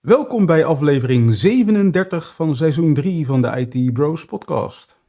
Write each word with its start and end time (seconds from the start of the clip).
Welkom 0.00 0.46
bij 0.46 0.64
aflevering 0.64 1.34
37 1.34 2.34
van 2.34 2.56
seizoen 2.56 2.94
3 2.94 3.26
van 3.26 3.42
de 3.42 3.66
IT 3.66 3.92
Bros 3.92 4.24
podcast. 4.24 5.00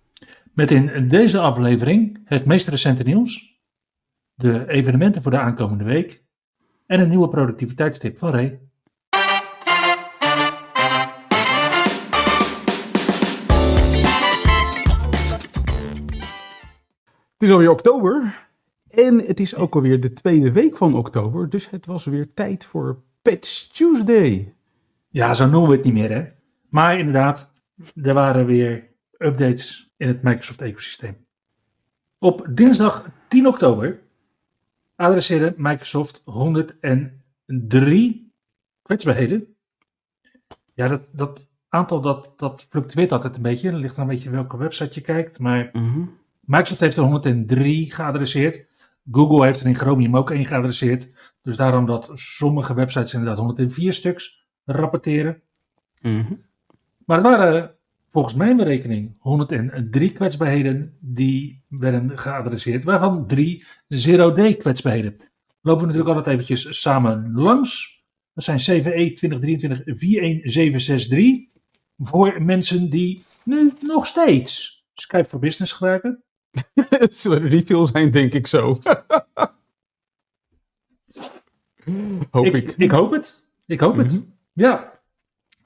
Met 0.54 0.72
in 0.72 1.08
deze 1.08 1.40
aflevering 1.40 2.22
het 2.26 2.46
meest 2.46 2.68
recente 2.68 3.04
nieuws, 3.04 3.62
de 4.34 4.68
evenementen 4.68 5.22
voor 5.22 5.32
de 5.32 5.40
aankomende 5.40 5.84
week 5.84 6.24
en 6.86 7.00
een 7.00 7.08
nieuwe 7.08 7.30
productiviteitstip 7.30 8.18
van 8.18 8.32
Ray. 8.32 8.60
Het 17.34 17.50
is 17.50 17.52
alweer 17.52 17.72
oktober 17.72 18.48
en 18.90 19.18
het 19.18 19.40
is 19.40 19.56
ook 19.56 19.76
alweer 19.76 20.00
de 20.00 20.14
tweede 20.14 20.52
week 20.52 20.78
van 20.78 20.96
oktober, 20.96 21.50
dus 21.50 21.70
het 21.70 21.86
was 21.86 22.06
weer 22.06 22.34
tijd 22.34 22.66
voor 22.66 23.02
Patch 23.22 23.68
Tuesday. 23.68 24.54
Ja, 25.12 25.34
zo 25.34 25.48
noemen 25.48 25.70
we 25.70 25.76
het 25.76 25.86
niet 25.86 25.94
meer, 25.94 26.12
hè? 26.12 26.26
Maar 26.70 27.00
inderdaad, 27.00 27.54
er 27.96 28.14
waren 28.14 28.46
weer 28.46 28.90
updates 29.18 29.94
in 29.98 30.08
het 30.08 30.22
Microsoft-ecosysteem. 30.22 31.26
Op 32.20 32.48
dinsdag 32.50 33.10
10 33.28 33.48
oktober 33.48 34.02
adresseerde 34.96 35.54
Microsoft 35.58 36.22
103 36.26 38.34
kwetsbaarheden. 38.82 39.56
Ja, 40.74 40.88
dat, 40.88 41.02
dat 41.12 41.48
aantal 41.70 42.02
dat, 42.02 42.34
dat 42.36 42.68
fluctueert 42.70 43.12
altijd 43.12 43.36
een 43.36 43.42
beetje. 43.42 43.70
Er 43.70 43.76
ligt 43.76 43.96
er 43.96 44.02
een 44.02 44.08
beetje 44.08 44.30
welke 44.30 44.58
website 44.58 44.94
je 44.94 45.02
kijkt. 45.02 45.40
Maar 45.40 45.72
Microsoft 46.40 46.80
heeft 46.80 46.98
er 46.98 47.04
103 47.04 47.92
geadresseerd. 47.92 48.66
Google 49.12 49.46
heeft 49.46 49.60
er 49.60 49.68
in 49.68 49.76
Chromium 49.76 50.18
ook 50.18 50.32
één 50.32 50.46
geadresseerd. 50.46 51.12
Dus 51.42 51.56
daarom 51.56 51.86
dat 51.86 52.12
sommige 52.14 52.74
websites 52.74 53.14
inderdaad 53.14 53.38
104 53.38 53.94
stuks 53.94 54.41
rapporteren. 54.66 55.42
Mhm. 56.02 56.34
Maar 57.06 57.18
het 57.18 57.26
waren 57.26 57.76
volgens 58.12 58.34
mijn 58.34 58.58
berekening 58.58 59.16
103 59.20 60.12
kwetsbaarheden 60.12 60.98
die 61.00 61.64
werden 61.68 62.18
geadresseerd, 62.20 62.84
waarvan 62.84 63.28
drie 63.28 63.66
zero-day 63.88 64.56
kwetsbaarheden. 64.56 65.16
Lopen 65.62 65.82
we 65.82 65.88
natuurlijk 65.88 66.16
altijd 66.16 66.36
eventjes 66.36 66.82
samen 66.82 67.34
langs. 67.34 68.04
Dat 68.34 68.44
zijn 68.44 68.58
CVE 68.58 69.12
2023-41763 71.48 71.60
voor 71.98 72.42
mensen 72.42 72.90
die 72.90 73.24
nu 73.44 73.74
nog 73.82 74.08
steeds 74.08 74.86
Skype 74.94 75.26
for 75.26 75.40
Business 75.40 75.72
gebruiken. 75.72 76.24
Het 76.90 77.18
zullen 77.18 77.42
er 77.42 77.50
niet 77.50 77.68
veel 77.68 77.88
zijn, 77.88 78.12
denk 78.12 78.34
ik 78.34 78.48
zo. 78.48 78.60
hoop 82.32 82.46
ik. 82.46 82.54
ik. 82.54 82.76
Ik 82.78 82.92
hoop 82.92 83.12
het. 83.12 83.48
Ik 83.66 83.80
hoop 83.80 83.98
het. 83.98 84.22
Ja. 84.54 85.00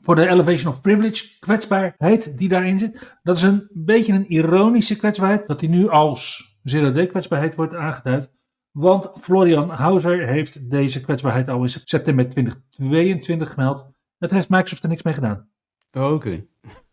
Voor 0.02 0.16
de 0.16 0.28
elevation 0.28 0.74
of 0.74 0.82
privilege 0.82 1.40
kwetsbaarheid 1.40 2.38
die 2.38 2.50
daarin 2.50 2.80
zit. 2.80 3.18
Dat 3.24 3.36
is 3.36 3.42
een 3.44 3.70
beetje 3.74 4.14
een 4.14 4.32
ironische 4.32 4.96
kwetsbaarheid. 4.98 5.48
Dat 5.48 5.60
die 5.60 5.70
nu 5.70 5.90
als 5.90 6.54
zero-day 6.64 7.08
kwetsbaarheid 7.08 7.56
wordt 7.56 7.74
aangeduid. 7.74 8.34
Want 8.72 9.12
Florian 9.22 9.70
Hauser 9.70 10.28
heeft 10.28 10.70
deze 10.70 11.02
kwetsbaarheid 11.02 11.50
al 11.50 11.62
in 11.62 11.70
september 11.70 12.30
2022 12.30 13.50
gemeld. 13.54 13.94
Het 14.18 14.32
heeft 14.32 14.50
Microsoft 14.50 14.84
er 14.84 14.90
niks 14.90 15.04
mee 15.04 15.14
gedaan. 15.14 15.50
Oké. 15.92 16.46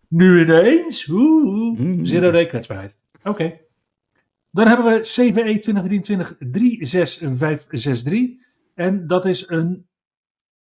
Nu 0.08 0.40
ineens. 0.40 1.08
Oeh, 1.08 1.78
Mhm. 1.78 2.04
Zero-day 2.04 2.46
kwetsbaarheid. 2.46 2.98
Oké. 3.22 3.58
Dan 4.50 4.66
hebben 4.66 4.86
we 4.86 5.00
CVE 5.00 5.58
2023-36563. 5.58 8.40
En 8.74 9.06
dat 9.06 9.26
is 9.26 9.48
een 9.48 9.86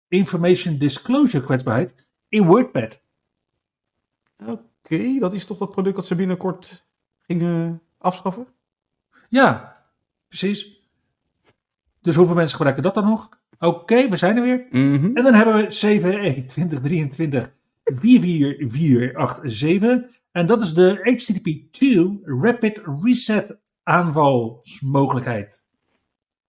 information 0.08 0.78
disclosure 0.78 1.44
kwetsbaarheid 1.44 1.96
in 2.30 2.46
WordPad. 2.46 3.00
Oké, 4.46 5.20
dat 5.20 5.34
is 5.34 5.46
toch 5.46 5.58
dat 5.58 5.72
product 5.72 5.96
dat 5.96 6.06
ze 6.06 6.16
binnenkort 6.16 6.88
gingen 7.22 7.82
afschaffen? 7.98 8.48
Ja, 9.30 9.78
precies. 10.28 10.84
Dus 12.02 12.16
hoeveel 12.16 12.36
mensen 12.36 12.56
gebruiken 12.56 12.84
dat 12.84 12.94
dan 12.94 13.06
nog? 13.06 13.30
Oké, 13.60 14.10
we 14.10 14.16
zijn 14.16 14.38
er 14.38 14.44
weer. 14.44 14.68
Mhm. 14.70 15.18
En 15.18 15.24
dan 15.24 15.34
hebben 15.34 15.56
we 15.56 15.66
CVE 15.66 16.46
2023 16.48 17.54
44487. 17.84 20.22
En 20.32 20.46
dat 20.46 20.62
is 20.62 20.74
de 20.74 21.00
HTTP2 21.02 21.84
Rapid 22.24 22.82
Reset 23.02 23.58
aanvalsmogelijkheid. 23.84 25.66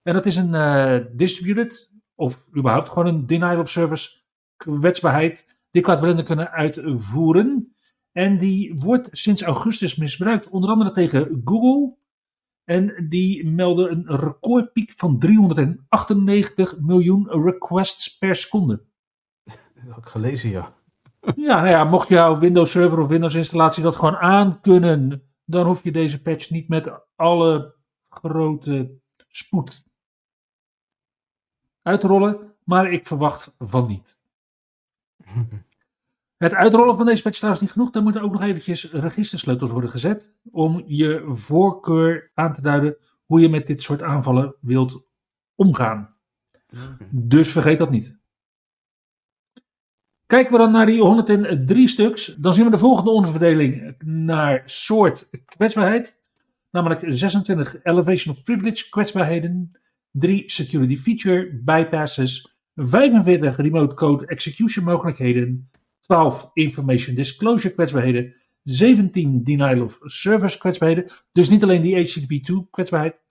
En 0.03 0.13
dat 0.13 0.25
is 0.25 0.35
een 0.35 0.53
eh, 0.53 0.97
distributed 1.11 1.95
of 2.17 2.47
überhaupt 2.55 2.89
gewoon 2.89 3.07
een 3.07 3.25
denial 3.25 3.59
of 3.59 3.69
service 3.69 4.09
kwetsbaarheid 4.55 5.55
die 5.71 5.81
kwaadwillenden 5.81 6.25
kunnen 6.25 6.51
uitvoeren. 6.51 7.75
En 8.11 8.37
die 8.37 8.73
wordt 8.75 9.09
sinds 9.11 9.41
augustus 9.41 9.95
misbruikt, 9.95 10.49
onder 10.49 10.69
andere 10.69 10.91
tegen 10.91 11.41
Google. 11.45 11.95
En 12.63 13.05
die 13.09 13.49
melden 13.49 13.91
een 13.91 14.17
recordpiek 14.17 14.93
van 14.95 15.19
398 15.19 16.79
miljoen 16.79 17.43
requests 17.43 18.17
per 18.17 18.35
seconde. 18.35 18.85
Dat 19.43 19.55
had 19.89 19.97
ik 19.97 20.05
gelezen, 20.05 20.49
ja. 20.49 20.75
Ja, 21.35 21.55
nou 21.55 21.67
ja, 21.67 21.83
mocht 21.83 22.09
jouw 22.09 22.39
Windows 22.39 22.71
Server 22.71 22.99
of 22.99 23.07
Windows 23.07 23.33
installatie 23.33 23.83
dat 23.83 23.95
gewoon 23.95 24.15
aankunnen, 24.15 25.23
dan 25.45 25.65
hoef 25.65 25.83
je 25.83 25.91
deze 25.91 26.21
patch 26.21 26.49
niet 26.49 26.67
met 26.67 26.91
alle 27.15 27.75
grote 28.09 28.99
spoed 29.27 29.86
uit 31.87 31.99
te 31.99 32.07
rollen. 32.07 32.53
Maar 32.63 32.91
ik 32.91 33.07
verwacht 33.07 33.53
van 33.57 33.87
niet. 33.87 34.25
Het 36.37 36.53
uitrollen 36.53 36.97
van 36.97 37.05
deze 37.05 37.21
patch 37.21 37.33
is 37.33 37.39
trouwens 37.39 37.63
niet 37.63 37.71
genoeg. 37.73 37.93
Er 37.93 38.03
moeten 38.03 38.21
ook 38.21 38.31
nog 38.31 38.41
eventjes 38.41 38.91
registersleutels 38.91 39.71
worden 39.71 39.89
gezet. 39.89 40.33
Om 40.51 40.83
je 40.85 41.23
voorkeur 41.33 42.31
aan 42.33 42.53
te 42.53 42.61
duiden 42.61 42.97
hoe 43.25 43.39
je 43.39 43.49
met 43.49 43.67
dit 43.67 43.81
soort 43.81 44.01
aanvallen 44.01 44.55
wilt 44.61 45.03
omgaan. 45.55 46.15
Dus 47.09 47.51
vergeet 47.51 47.77
dat 47.77 47.89
niet. 47.89 48.17
Kijken 50.25 50.51
we 50.51 50.57
dan 50.57 50.71
naar 50.71 50.85
die 50.85 51.01
103 51.01 51.87
stuks, 51.87 52.25
dan 52.25 52.53
zien 52.53 52.65
we 52.65 52.71
de 52.71 52.77
volgende 52.77 53.09
onderverdeling 53.09 53.95
naar 54.05 54.61
soort 54.65 55.29
kwetsbaarheid. 55.45 56.19
Namelijk 56.71 57.03
26 57.07 57.83
Elevation 57.83 58.35
of 58.35 58.43
Privilege 58.43 58.89
kwetsbaarheden, 58.89 59.71
3 60.19 60.43
Security 60.49 60.97
Feature 60.97 61.61
bypasses, 61.63 62.55
45 62.75 63.57
Remote 63.57 63.95
Code 63.95 64.25
Execution 64.25 64.83
mogelijkheden, 64.83 65.69
12 65.99 66.49
Information 66.53 67.15
Disclosure 67.15 67.73
kwetsbaarheden, 67.73 68.35
17 68.63 69.43
Denial 69.43 69.81
of 69.81 69.97
Service 70.01 70.57
kwetsbaarheden, 70.57 71.11
dus 71.31 71.49
niet 71.49 71.63
alleen 71.63 71.81
die 71.81 71.95
HTTP2 71.95 72.69
kwetsbaarheid, 72.69 73.21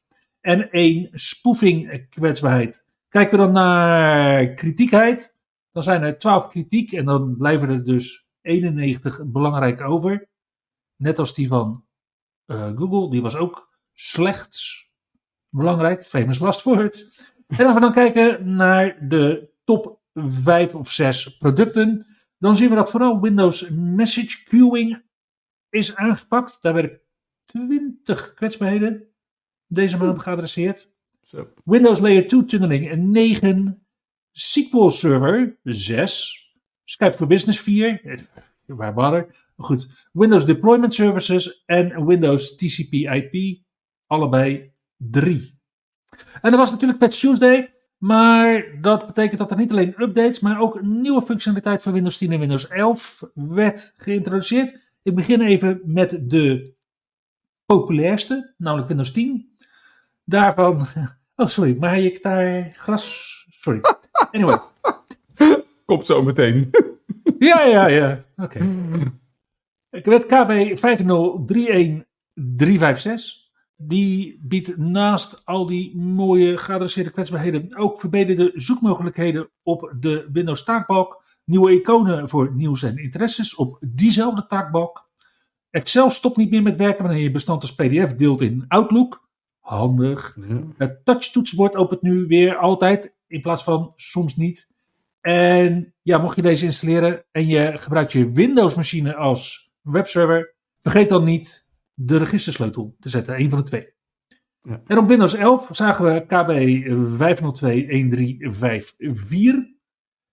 en 0.41 0.71
1 0.71 1.09
Spoofing 1.13 2.07
kwetsbaarheid. 2.09 2.85
Kijken 3.09 3.39
we 3.39 3.45
dan 3.45 3.53
naar 3.53 4.55
kritiekheid, 4.55 5.37
dan 5.73 5.83
zijn 5.83 6.03
er 6.03 6.19
12 6.19 6.49
kritiek 6.49 6.93
en 6.93 7.05
dan 7.05 7.37
blijven 7.37 7.69
er 7.69 7.85
dus 7.85 8.29
91 8.43 9.21
belangrijk 9.25 9.81
over. 9.81 10.29
Net 10.97 11.19
als 11.19 11.35
die 11.35 11.49
van 11.49 11.85
eh, 12.45 12.71
Google, 12.75 13.11
die 13.11 13.23
was 13.23 13.37
ook 13.37 13.79
slechts 13.93 14.86
belangrijk, 15.57 16.05
famous 16.07 16.39
last 16.39 16.63
word. 16.63 17.25
En 17.47 17.65
als 17.65 17.75
we 17.75 17.81
dan 17.81 17.93
kijken 17.93 18.55
naar 18.55 19.09
de 19.09 19.49
top 19.65 20.01
5 20.15 20.75
of 20.75 20.91
6 20.91 21.37
producten, 21.37 22.07
dan 22.39 22.57
zien 22.57 22.69
we 22.69 22.75
dat 22.75 22.91
vooral 22.91 23.21
Windows 23.21 23.69
Message 23.71 24.45
Queuing 24.45 25.03
is 25.71 25.97
aangepakt. 25.97 26.63
Daar 26.63 26.75
werden 26.75 27.01
20 27.45 28.35
kwetsbaarheden 28.35 29.09
deze 29.67 29.97
maand 29.97 30.19
geadresseerd. 30.23 30.91
Windows 31.65 31.99
Layer 32.01 32.27
2 32.27 32.45
tunneling 32.45 32.95
9. 32.97 33.87
SQL 34.33 34.89
Server 34.89 35.59
6. 35.63 36.45
Skype 36.85 37.13
for 37.13 37.27
Business 37.27 37.61
4. 37.61 38.01
eh, 38.05 38.19
Waar 38.67 38.95
bother. 38.95 39.35
Goed. 39.57 39.89
Windows 40.13 40.45
Deployment 40.47 40.95
Services 40.95 41.63
en 41.67 42.07
Windows 42.07 42.57
TCP 42.57 42.93
IP. 42.93 43.59
Allebei 44.07 44.73
3. 44.97 45.59
En 46.41 46.53
er 46.53 46.59
was 46.59 46.71
natuurlijk 46.71 46.99
Patch 46.99 47.19
Tuesday. 47.19 47.75
Maar 47.99 48.79
dat 48.81 49.07
betekent 49.07 49.39
dat 49.39 49.51
er 49.51 49.57
niet 49.57 49.71
alleen 49.71 50.03
updates, 50.03 50.41
maar 50.41 50.61
ook 50.61 50.83
nieuwe 50.83 51.23
functionaliteit 51.23 51.83
voor 51.83 51.93
Windows 51.93 52.19
10 52.19 52.33
en 52.33 52.39
Windows 52.39 52.69
11 52.69 53.23
werd 53.35 53.95
geïntroduceerd. 53.97 54.95
Ik 55.03 55.15
begin 55.15 55.41
even 55.41 55.81
met 55.85 56.19
de 56.23 56.75
populairste, 57.67 58.55
namelijk 58.57 58.89
Windows 58.89 59.13
10. 59.13 59.57
Daarvan. 60.25 60.87
Oh, 61.39 61.47
sorry, 61.47 61.77
maar 61.79 61.99
ik 61.99 62.23
daar 62.23 62.69
gras. 62.73 63.47
Sorry. 63.51 63.81
Anyway. 64.31 64.59
Komt 65.87 66.07
zo 66.07 66.23
meteen. 66.23 66.71
Ja, 67.39 67.63
ja, 67.63 67.87
ja. 67.87 68.25
Oké. 68.37 68.59
Ik 69.91 70.05
weet 70.05 70.27
KB 70.27 70.77
5031356. 70.77 73.46
Die 73.77 74.41
biedt 74.43 74.77
naast 74.77 75.45
al 75.45 75.67
die 75.67 75.97
mooie 75.97 76.57
geadresseerde 76.57 77.11
kwetsbaarheden 77.11 77.77
ook 77.77 78.01
verbeterde 78.01 78.53
zoekmogelijkheden 78.55 79.51
op 79.63 79.95
de 79.99 80.29
Windows 80.33 80.65
taakbalk. 80.65 81.25
Nieuwe 81.45 81.73
iconen 81.73 82.29
voor 82.29 82.55
nieuws 82.55 82.83
en 82.83 82.97
interesses 82.97 83.55
op 83.55 83.79
diezelfde 83.81 84.47
taakbalk. 84.47 85.11
Excel 85.71 86.11
stopt 86.11 86.37
niet 86.37 86.51
meer 86.51 86.63
met 86.63 86.77
werken 86.77 87.05
wanneer 87.05 87.23
je 87.23 87.31
bestand 87.31 87.63
als 87.63 87.75
PDF 87.75 88.15
deelt 88.15 88.41
in 88.41 88.65
Outlook. 88.69 89.29
Handig. 89.61 90.37
Het 90.77 91.05
touchtoetsenbord 91.05 91.77
opent 91.77 92.03
nu 92.03 92.27
weer 92.27 92.57
altijd 92.57 93.15
in 93.27 93.41
plaats 93.41 93.65
van 93.65 93.93
soms 93.95 94.37
niet. 94.37 94.75
En 95.21 95.95
ja, 96.03 96.19
mocht 96.19 96.37
je 96.37 96.43
deze 96.43 96.65
installeren 96.65 97.25
en 97.31 97.47
je 97.47 97.73
gebruikt 97.79 98.13
je 98.13 98.33
Windows-machine 98.33 99.15
als 99.15 99.73
webserver, 99.83 100.55
vergeet 100.83 101.09
dan 101.09 101.25
niet 101.25 101.66
de 101.99 102.17
registersleutel 102.17 102.97
te 103.01 103.09
zetten, 103.09 103.41
een 103.41 103.51
van 103.51 103.59
de 103.59 103.65
twee. 103.65 103.95
Ja. 104.63 104.83
En 104.87 104.99
op 104.99 105.07
Windows 105.07 105.35
11 105.35 105.69
zagen 105.71 106.05
we 106.05 106.27
KB 106.27 106.51
502.1354. 109.71 109.75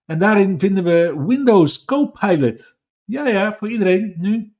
En 0.06 0.20
daarin 0.20 0.60
vinden 0.60 0.84
we 0.84 1.24
Windows 1.28 1.86
Copilot. 1.86 2.82
Ja, 3.04 3.28
ja, 3.28 3.54
voor 3.54 3.72
iedereen 3.72 4.14
nu. 4.18 4.56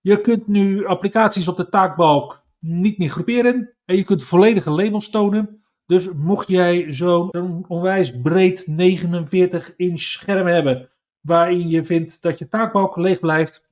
Je 0.00 0.20
kunt 0.20 0.46
nu 0.46 0.84
applicaties 0.84 1.48
op 1.48 1.56
de 1.56 1.68
taakbalk 1.68 2.46
niet 2.58 2.98
meer 2.98 3.10
groeperen. 3.10 3.74
En 3.84 3.96
je 3.96 4.02
kunt 4.02 4.24
volledige 4.24 4.70
labels 4.70 5.10
tonen. 5.10 5.62
Dus 5.86 6.12
mocht 6.12 6.48
jij 6.48 6.92
zo'n 6.92 7.64
onwijs 7.68 8.20
breed 8.20 8.66
49 8.66 9.76
inch 9.76 10.00
scherm 10.00 10.46
hebben. 10.46 10.90
waarin 11.20 11.68
je 11.68 11.84
vindt 11.84 12.22
dat 12.22 12.38
je 12.38 12.48
taakbalk 12.48 12.96
leeg 12.96 13.20
blijft, 13.20 13.70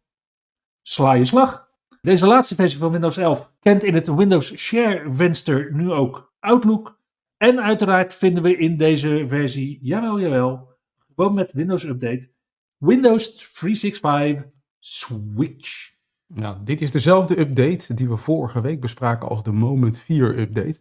sla 0.82 1.12
je 1.12 1.24
slag. 1.24 1.65
Deze 2.06 2.26
laatste 2.26 2.54
versie 2.54 2.78
van 2.78 2.90
Windows 2.90 3.16
11 3.16 3.52
kent 3.60 3.82
in 3.82 3.94
het 3.94 4.14
Windows 4.14 4.56
Share 4.56 5.10
venster 5.12 5.74
nu 5.74 5.90
ook 5.90 6.32
Outlook. 6.40 6.98
En 7.36 7.62
uiteraard 7.62 8.14
vinden 8.14 8.42
we 8.42 8.56
in 8.56 8.76
deze 8.76 9.24
versie, 9.28 9.78
jawel, 9.82 10.20
jawel, 10.20 10.68
gewoon 11.14 11.34
met 11.34 11.52
Windows 11.52 11.84
Update, 11.84 12.28
Windows 12.76 13.36
365 13.36 14.44
Switch. 14.78 15.94
Nou, 16.26 16.56
dit 16.64 16.80
is 16.80 16.90
dezelfde 16.90 17.38
update 17.38 17.94
die 17.94 18.08
we 18.08 18.16
vorige 18.16 18.60
week 18.60 18.80
bespraken 18.80 19.28
als 19.28 19.42
de 19.42 19.52
Moment 19.52 19.98
4 19.98 20.38
update. 20.38 20.78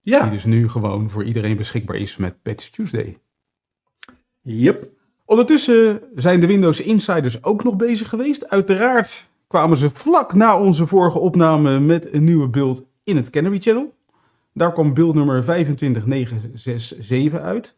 Ja, 0.00 0.22
Die 0.22 0.30
dus 0.30 0.44
nu 0.44 0.68
gewoon 0.68 1.10
voor 1.10 1.24
iedereen 1.24 1.56
beschikbaar 1.56 1.96
is 1.96 2.16
met 2.16 2.42
Patch 2.42 2.68
Tuesday. 2.68 3.18
yep. 4.40 4.88
Ondertussen 5.24 6.02
zijn 6.14 6.40
de 6.40 6.46
Windows 6.46 6.80
Insiders 6.80 7.42
ook 7.42 7.64
nog 7.64 7.76
bezig 7.76 8.08
geweest. 8.08 8.48
Uiteraard 8.48 9.32
kwamen 9.54 9.76
ze 9.76 9.90
vlak 9.90 10.32
na 10.32 10.60
onze 10.60 10.86
vorige 10.86 11.18
opname 11.18 11.80
met 11.80 12.12
een 12.12 12.24
nieuwe 12.24 12.48
build 12.48 12.84
in 13.04 13.16
het 13.16 13.30
Canary 13.30 13.58
Channel. 13.58 13.94
Daar 14.52 14.72
kwam 14.72 14.94
build 14.94 15.14
nummer 15.14 15.44
25967 15.44 17.40
uit. 17.40 17.76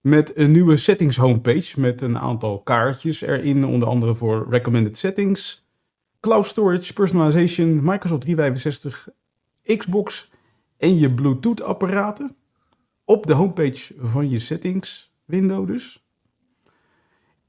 Met 0.00 0.36
een 0.36 0.50
nieuwe 0.50 0.76
settings 0.76 1.16
homepage 1.16 1.80
met 1.80 2.00
een 2.00 2.18
aantal 2.18 2.60
kaartjes 2.60 3.20
erin. 3.20 3.64
Onder 3.64 3.88
andere 3.88 4.14
voor 4.14 4.46
recommended 4.50 4.98
settings, 4.98 5.68
cloud 6.20 6.46
storage, 6.46 6.92
personalization, 6.92 7.80
Microsoft 7.82 8.20
365, 8.20 9.08
Xbox 9.76 10.30
en 10.76 10.98
je 10.98 11.14
Bluetooth 11.14 11.62
apparaten. 11.62 12.36
Op 13.04 13.26
de 13.26 13.32
homepage 13.32 13.94
van 13.98 14.30
je 14.30 14.38
settings 14.38 15.14
window 15.24 15.66
dus. 15.66 16.06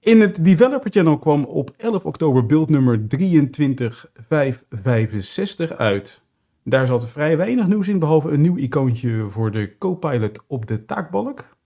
In 0.03 0.21
het 0.21 0.45
Developer 0.45 0.91
Channel 0.91 1.19
kwam 1.19 1.43
op 1.43 1.73
11 1.77 2.05
oktober 2.05 2.45
beeld 2.45 2.69
nummer 2.69 3.07
23565 3.07 5.71
uit. 5.71 6.21
Daar 6.63 6.87
zat 6.87 7.09
vrij 7.09 7.37
weinig 7.37 7.67
nieuws 7.67 7.87
in, 7.87 7.99
behalve 7.99 8.29
een 8.29 8.41
nieuw 8.41 8.57
icoontje 8.57 9.29
voor 9.29 9.51
de 9.51 9.77
Copilot 9.77 10.39
op 10.47 10.65
de 10.65 10.85
taakbalk. 10.85 11.57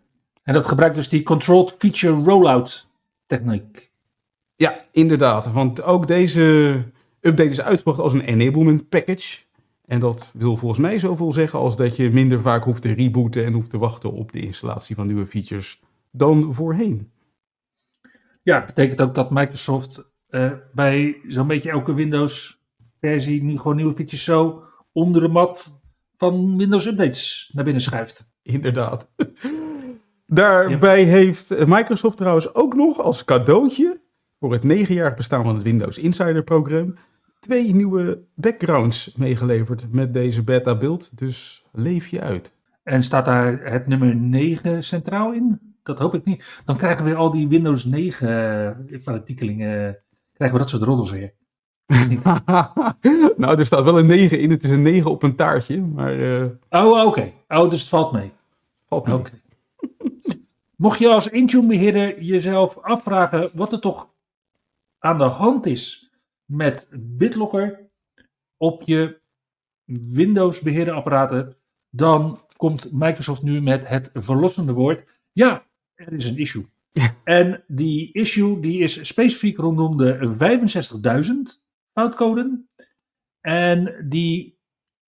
En 0.43 0.53
dat 0.53 0.67
gebruikt 0.67 0.95
dus 0.95 1.09
die 1.09 1.23
controlled 1.23 1.75
feature 1.79 2.23
rollout 2.23 2.87
techniek. 3.25 3.91
Ja, 4.55 4.85
inderdaad. 4.91 5.51
Want 5.51 5.81
ook 5.81 6.07
deze 6.07 6.83
update 7.19 7.49
is 7.49 7.61
uitgebracht 7.61 7.99
als 7.99 8.13
een 8.13 8.21
enablement 8.21 8.89
package. 8.89 9.39
En 9.85 9.99
dat 9.99 10.31
wil 10.33 10.57
volgens 10.57 10.81
mij 10.81 10.99
zoveel 10.99 11.31
zeggen 11.31 11.59
als 11.59 11.77
dat 11.77 11.95
je 11.95 12.09
minder 12.09 12.41
vaak 12.41 12.63
hoeft 12.63 12.81
te 12.81 12.93
rebooten 12.93 13.45
en 13.45 13.53
hoeft 13.53 13.69
te 13.69 13.77
wachten 13.77 14.11
op 14.11 14.31
de 14.31 14.39
installatie 14.39 14.95
van 14.95 15.07
nieuwe 15.07 15.25
features 15.25 15.81
dan 16.11 16.53
voorheen. 16.53 17.11
Ja, 18.43 18.55
het 18.55 18.65
betekent 18.65 19.01
ook 19.01 19.15
dat 19.15 19.31
Microsoft 19.31 20.11
eh, 20.27 20.51
bij 20.73 21.21
zo'n 21.27 21.47
beetje 21.47 21.69
elke 21.69 21.93
Windows-versie 23.03 23.43
nu 23.43 23.57
gewoon 23.57 23.75
nieuwe 23.75 23.93
features 23.93 24.23
zo 24.23 24.63
onder 24.91 25.21
de 25.21 25.27
mat 25.27 25.81
van 26.17 26.57
Windows 26.57 26.85
Updates 26.85 27.49
naar 27.53 27.63
binnen 27.63 27.81
schuift. 27.81 28.35
Inderdaad. 28.41 29.09
Daarbij 30.25 31.03
heeft 31.03 31.67
Microsoft 31.67 32.17
trouwens 32.17 32.55
ook 32.55 32.75
nog 32.75 32.99
als 32.99 33.25
cadeautje 33.25 34.01
voor 34.39 34.51
het 34.51 34.63
negenjarig 34.63 35.15
bestaan 35.15 35.43
van 35.43 35.55
het 35.55 35.63
Windows 35.63 35.97
Insider 35.97 36.43
programma 36.43 36.93
twee 37.39 37.75
nieuwe 37.75 38.23
backgrounds 38.35 39.15
meegeleverd 39.15 39.91
met 39.91 40.13
deze 40.13 40.43
beta 40.43 40.77
beeld. 40.77 41.17
Dus 41.17 41.65
leef 41.71 42.07
je 42.07 42.21
uit. 42.21 42.55
En 42.83 43.03
staat 43.03 43.25
daar 43.25 43.59
het 43.63 43.87
nummer 43.87 44.15
9 44.15 44.83
centraal 44.83 45.33
in? 45.33 45.59
Dat 45.83 45.99
hoop 45.99 46.13
ik 46.13 46.25
niet. 46.25 46.61
Dan 46.65 46.77
krijgen 46.77 47.05
we 47.05 47.15
al 47.15 47.31
die 47.31 47.47
Windows 47.47 47.85
9 47.85 48.87
eh, 48.89 48.99
fanatiekelingen. 48.99 49.97
Krijgen 50.33 50.57
we 50.57 50.63
dat 50.63 50.69
soort 50.69 50.83
roddels 50.83 51.11
weer. 51.11 51.33
Nou, 53.37 53.57
er 53.57 53.65
staat 53.65 53.83
wel 53.83 53.99
een 53.99 54.05
9 54.05 54.39
in. 54.39 54.49
Het 54.49 54.63
is 54.63 54.69
een 54.69 54.81
9 54.81 55.11
op 55.11 55.23
een 55.23 55.35
taartje, 55.35 55.81
maar 55.81 56.19
eh 56.19 56.45
Oh, 56.69 57.05
oké. 57.05 57.31
Oh, 57.47 57.69
dus 57.69 57.79
het 57.79 57.89
valt 57.89 58.11
mee. 58.11 58.31
valt 58.87 59.05
mee. 59.07 59.15
Oké. 59.15 59.31
Mocht 60.75 60.99
je 60.99 61.09
als 61.09 61.29
Intune-beheerder 61.29 62.21
jezelf 62.21 62.77
afvragen 62.77 63.49
wat 63.53 63.71
er 63.71 63.79
toch 63.79 64.09
aan 64.99 65.17
de 65.17 65.23
hand 65.23 65.65
is 65.65 66.11
met 66.45 66.87
BitLocker 66.91 67.89
op 68.57 68.81
je 68.85 69.19
Windows-beheerderapparaten, 69.85 71.55
dan 71.89 72.41
komt 72.57 72.91
Microsoft 72.91 73.41
nu 73.41 73.61
met 73.61 73.87
het 73.87 74.09
verlossende 74.13 74.73
woord. 74.73 75.03
Ja, 75.31 75.65
er 75.95 76.13
is 76.13 76.25
een 76.25 76.37
issue. 76.37 76.65
En 77.23 77.63
die 77.67 78.13
issue 78.13 78.59
die 78.59 78.79
is 78.79 79.07
specifiek 79.07 79.57
rondom 79.57 79.97
de 79.97 80.17
65.000 81.55 81.62
foutcode. 81.93 82.65
En 83.41 84.05
die 84.09 84.59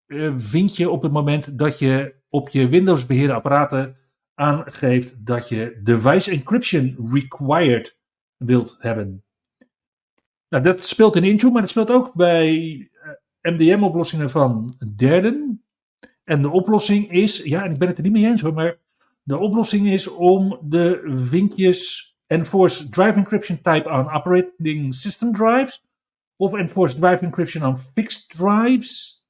eh, 0.07 0.33
vind 0.37 0.77
je 0.77 0.91
op 0.91 1.03
het 1.03 1.13
moment 1.13 1.59
dat 1.59 1.79
je 1.79 2.15
op 2.29 2.49
je 2.49 2.69
Windows 2.69 3.07
beheerderapparaten 3.07 3.97
aangeeft 4.35 5.27
dat 5.27 5.49
je 5.49 5.81
device 5.83 6.31
encryption 6.31 6.97
required 7.13 7.99
wilt 8.37 8.77
hebben. 8.79 9.25
Nou, 10.49 10.65
dat 10.65 10.83
speelt 10.83 11.17
in 11.17 11.25
Intune, 11.25 11.53
maar 11.53 11.61
dat 11.61 11.71
speelt 11.71 11.91
ook 11.91 12.15
bij 12.15 12.91
MDM-oplossingen 13.41 14.31
van 14.31 14.77
derden. 14.97 15.65
En 16.25 16.43
de 16.43 16.51
oplossing 16.51 17.11
is, 17.11 17.43
ja, 17.43 17.65
en 17.65 17.73
ik 17.73 17.79
ben 17.79 17.89
het 17.89 17.97
er 17.97 18.03
niet 18.03 18.13
mee 18.13 18.27
eens 18.27 18.41
hoor, 18.41 18.53
maar 18.53 18.79
de 19.23 19.39
oplossing 19.39 19.87
is 19.87 20.09
om 20.09 20.59
de 20.63 21.13
vinkjes 21.31 22.09
Enforce 22.27 22.89
Drive 22.89 23.19
Encryption 23.19 23.61
Type 23.61 23.91
on 23.91 24.11
Operating 24.11 24.95
System 24.95 25.33
Drives 25.33 25.88
of 26.41 26.53
Enforce 26.55 26.99
Drive 26.99 27.25
Encryption 27.25 27.65
on 27.67 27.79
Fixed 27.95 28.29
Drives 28.29 29.27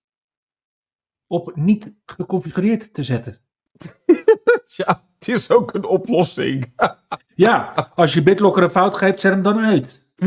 op 1.27 1.57
niet 1.57 1.93
geconfigureerd 2.07 2.95
te 2.95 3.03
zetten. 3.03 3.37
Ja, 4.67 5.05
het 5.19 5.29
is 5.29 5.51
ook 5.51 5.75
een 5.75 5.85
oplossing. 5.85 6.73
Ja, 7.35 7.91
als 7.95 8.15
je 8.15 8.23
BitLocker 8.23 8.63
een 8.63 8.71
fout 8.71 8.97
geeft, 8.97 9.21
zet 9.21 9.33
hem 9.33 9.43
dan 9.43 9.59
uit. 9.59 10.07
ja, 10.17 10.27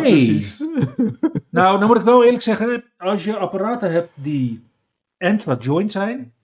precies. 0.00 0.62
Nou, 1.50 1.78
dan 1.78 1.88
moet 1.88 1.96
ik 1.98 2.02
wel 2.04 2.24
eerlijk 2.24 2.42
zeggen, 2.42 2.84
als 2.96 3.24
je 3.24 3.36
apparaten 3.36 3.92
hebt 3.92 4.10
die 4.14 4.64
intra-joint 5.18 5.90
zijn, 5.90 6.34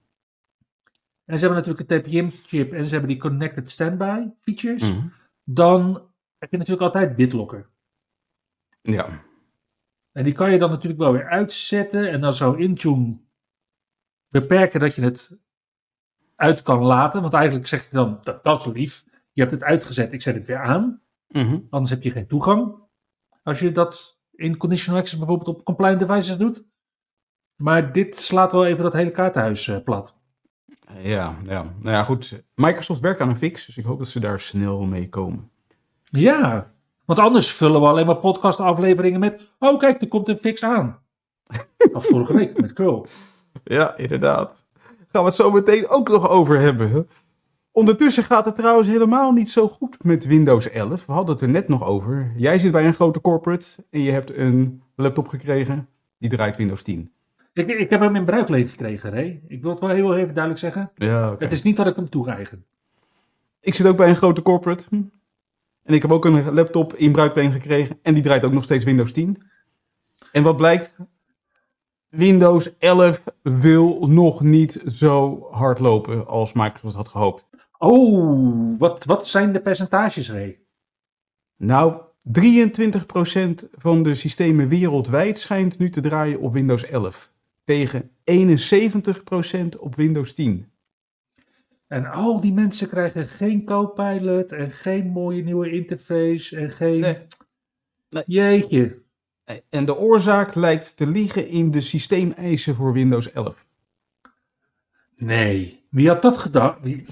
en 1.24 1.38
ze 1.38 1.46
hebben 1.46 1.64
natuurlijk 1.64 1.90
een 1.90 2.02
TPM-chip 2.02 2.72
en 2.72 2.84
ze 2.84 2.90
hebben 2.90 3.08
die 3.10 3.18
Connected 3.18 3.70
Standby 3.70 4.28
features, 4.40 4.82
Mhm. 4.92 5.06
dan 5.44 6.08
heb 6.38 6.50
je 6.50 6.56
natuurlijk 6.56 6.94
altijd 6.94 7.16
BitLocker. 7.16 7.68
Ja. 8.82 9.22
En 10.12 10.24
die 10.24 10.32
kan 10.32 10.52
je 10.52 10.58
dan 10.58 10.70
natuurlijk 10.70 11.00
wel 11.00 11.12
weer 11.12 11.28
uitzetten 11.28 12.10
en 12.10 12.20
dan 12.20 12.32
zou 12.32 12.60
Intune 12.60 13.20
beperken 14.28 14.80
dat 14.80 14.94
je 14.94 15.02
het 15.02 15.40
uit 16.36 16.62
kan 16.62 16.82
laten. 16.82 17.20
Want 17.20 17.34
eigenlijk 17.34 17.66
zegt 17.66 17.90
hij 17.90 18.00
dan, 18.00 18.18
dat, 18.22 18.44
dat 18.44 18.58
is 18.58 18.72
lief, 18.72 19.04
je 19.32 19.40
hebt 19.40 19.52
het 19.52 19.62
uitgezet, 19.62 20.12
ik 20.12 20.22
zet 20.22 20.34
het 20.34 20.44
weer 20.44 20.62
aan. 20.62 21.00
Mhm. 21.28 21.58
Anders 21.70 21.90
heb 21.90 22.02
je 22.02 22.10
geen 22.10 22.26
toegang. 22.26 22.74
Als 23.42 23.60
je 23.60 23.72
dat 23.72 24.20
in 24.32 24.56
conditional 24.56 25.00
access 25.00 25.18
bijvoorbeeld 25.18 25.56
op 25.56 25.64
compliant 25.64 26.00
devices 26.00 26.36
doet. 26.36 26.64
Maar 27.56 27.92
dit 27.92 28.16
slaat 28.16 28.52
wel 28.52 28.66
even 28.66 28.82
dat 28.82 28.92
hele 28.92 29.10
kaartenhuis 29.10 29.68
eh, 29.68 29.82
plat. 29.84 30.20
Ja, 30.98 31.36
ja. 31.44 31.62
Nou 31.62 31.96
ja, 31.96 32.02
goed. 32.04 32.42
Microsoft 32.54 33.00
werkt 33.00 33.20
aan 33.20 33.28
een 33.28 33.36
fix, 33.36 33.66
dus 33.66 33.76
ik 33.76 33.84
hoop 33.84 33.98
dat 33.98 34.08
ze 34.08 34.20
daar 34.20 34.40
snel 34.40 34.84
mee 34.84 35.08
komen. 35.08 35.50
Ja, 36.02 36.71
want 37.14 37.26
anders 37.26 37.52
vullen 37.52 37.80
we 37.80 37.86
alleen 37.86 38.06
maar 38.06 38.16
podcastafleveringen 38.16 39.20
met... 39.20 39.54
Oh 39.58 39.78
kijk, 39.78 40.00
er 40.00 40.08
komt 40.08 40.28
een 40.28 40.38
fix 40.38 40.62
aan. 40.62 40.98
Als 41.92 42.06
vorige 42.06 42.34
week 42.34 42.60
met 42.60 42.72
Curl. 42.72 43.06
Ja, 43.64 43.96
inderdaad. 43.96 44.64
Gaan 45.08 45.22
we 45.22 45.28
het 45.28 45.34
zo 45.34 45.50
meteen 45.50 45.88
ook 45.88 46.08
nog 46.08 46.28
over 46.28 46.58
hebben. 46.58 47.08
Ondertussen 47.72 48.24
gaat 48.24 48.44
het 48.44 48.56
trouwens 48.56 48.88
helemaal 48.88 49.32
niet 49.32 49.50
zo 49.50 49.68
goed 49.68 50.04
met 50.04 50.26
Windows 50.26 50.70
11. 50.70 51.06
We 51.06 51.12
hadden 51.12 51.34
het 51.34 51.42
er 51.42 51.48
net 51.48 51.68
nog 51.68 51.84
over. 51.84 52.32
Jij 52.36 52.58
zit 52.58 52.72
bij 52.72 52.86
een 52.86 52.94
grote 52.94 53.20
corporate 53.20 53.66
en 53.90 54.02
je 54.02 54.10
hebt 54.10 54.36
een 54.36 54.82
laptop 54.96 55.28
gekregen. 55.28 55.88
Die 56.18 56.30
draait 56.30 56.56
Windows 56.56 56.82
10. 56.82 57.12
Ik, 57.52 57.66
ik 57.66 57.90
heb 57.90 58.00
hem 58.00 58.16
in 58.16 58.24
bruikleen 58.24 58.68
gekregen, 58.68 59.10
Ray. 59.10 59.42
Ik 59.48 59.62
wil 59.62 59.70
het 59.70 59.80
wel 59.80 59.88
heel 59.88 60.16
even 60.16 60.34
duidelijk 60.34 60.58
zeggen. 60.58 60.90
Ja. 60.94 61.34
Het 61.38 61.52
is 61.52 61.62
niet 61.62 61.76
dat 61.76 61.86
ik 61.86 61.96
hem 61.96 62.08
toereigen. 62.08 62.64
Ik 63.60 63.74
zit 63.74 63.86
ook 63.86 63.96
bij 63.96 64.08
een 64.08 64.16
grote 64.16 64.42
corporate. 64.42 64.84
En 65.82 65.94
ik 65.94 66.02
heb 66.02 66.12
ook 66.12 66.24
een 66.24 66.52
laptop 66.52 66.94
in 66.94 67.12
bruikleen 67.12 67.52
gekregen. 67.52 67.98
En 68.02 68.14
die 68.14 68.22
draait 68.22 68.44
ook 68.44 68.52
nog 68.52 68.64
steeds 68.64 68.84
Windows 68.84 69.12
10. 69.12 69.42
En 70.32 70.42
wat 70.42 70.56
blijkt? 70.56 70.94
Windows 72.08 72.78
11 72.78 73.22
wil 73.42 74.06
nog 74.06 74.40
niet 74.40 74.82
zo 74.86 75.46
hard 75.50 75.78
lopen 75.78 76.26
als 76.26 76.52
Microsoft 76.52 76.94
had 76.94 77.08
gehoopt. 77.08 77.46
Oh, 77.78 78.78
wat, 78.78 79.04
wat 79.04 79.28
zijn 79.28 79.52
de 79.52 79.60
percentages, 79.60 80.30
Ray? 80.30 80.58
Nou, 81.56 82.00
23% 82.40 83.68
van 83.72 84.02
de 84.02 84.14
systemen 84.14 84.68
wereldwijd 84.68 85.38
schijnt 85.38 85.78
nu 85.78 85.90
te 85.90 86.00
draaien 86.00 86.40
op 86.40 86.52
Windows 86.52 86.84
11. 86.84 87.32
Tegen 87.64 88.10
71% 88.30 89.78
op 89.78 89.94
Windows 89.94 90.34
10. 90.34 90.71
En 91.92 92.06
al 92.06 92.40
die 92.40 92.52
mensen 92.52 92.88
krijgen 92.88 93.26
geen 93.26 93.64
Copilot 93.64 94.52
en 94.52 94.70
geen 94.72 95.06
mooie 95.06 95.42
nieuwe 95.42 95.70
interface 95.72 96.56
en 96.56 96.70
geen... 96.70 97.00
Nee. 97.00 97.18
Nee. 98.10 98.22
Jeetje. 98.26 99.02
En 99.70 99.84
de 99.84 99.96
oorzaak 99.96 100.54
lijkt 100.54 100.96
te 100.96 101.06
liggen 101.06 101.48
in 101.48 101.70
de 101.70 101.80
systeemeisen 101.80 102.74
voor 102.74 102.92
Windows 102.92 103.32
11. 103.32 103.66
Nee. 105.16 105.86
Wie 105.90 106.08
had 106.08 106.22
dat 106.22 106.38
gedacht? 106.38 106.78
Wie- 106.82 107.04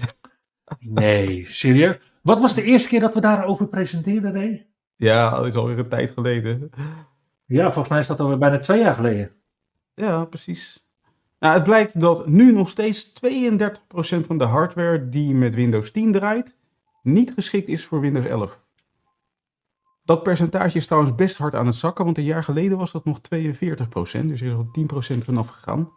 Nee, 0.79 1.45
serieus? 1.45 1.97
Wat 2.21 2.39
was 2.39 2.53
de 2.55 2.63
eerste 2.63 2.89
keer 2.89 2.99
dat 2.99 3.13
we 3.13 3.21
daarover 3.21 3.67
presenteerden, 3.67 4.33
Ray? 4.33 4.67
Ja, 4.95 5.29
dat 5.29 5.45
is 5.45 5.55
alweer 5.55 5.79
een 5.79 5.89
tijd 5.89 6.11
geleden. 6.11 6.69
Ja, 7.45 7.63
volgens 7.63 7.89
mij 7.89 7.99
is 7.99 8.07
dat 8.07 8.19
alweer 8.19 8.37
bijna 8.37 8.57
twee 8.57 8.79
jaar 8.79 8.93
geleden. 8.93 9.31
Ja, 9.93 10.25
precies. 10.25 10.85
Nou, 11.41 11.53
het 11.53 11.63
blijkt 11.63 11.99
dat 11.99 12.27
nu 12.27 12.51
nog 12.51 12.69
steeds 12.69 13.09
32% 13.09 14.25
van 14.25 14.37
de 14.37 14.43
hardware 14.43 15.09
die 15.09 15.33
met 15.33 15.55
Windows 15.55 15.91
10 15.91 16.11
draait, 16.11 16.57
niet 17.03 17.33
geschikt 17.33 17.67
is 17.67 17.85
voor 17.85 17.99
Windows 17.99 18.25
11. 18.25 18.59
Dat 20.03 20.23
percentage 20.23 20.77
is 20.77 20.85
trouwens 20.85 21.15
best 21.15 21.37
hard 21.37 21.55
aan 21.55 21.65
het 21.65 21.75
zakken, 21.75 22.05
want 22.05 22.17
een 22.17 22.23
jaar 22.23 22.43
geleden 22.43 22.77
was 22.77 22.91
dat 22.91 23.05
nog 23.05 23.19
42%, 23.19 23.21
dus 23.21 24.41
er 24.41 24.47
is 24.47 24.53
al 24.53 24.71
10% 25.15 25.17
vanaf 25.17 25.47
gegaan. 25.47 25.91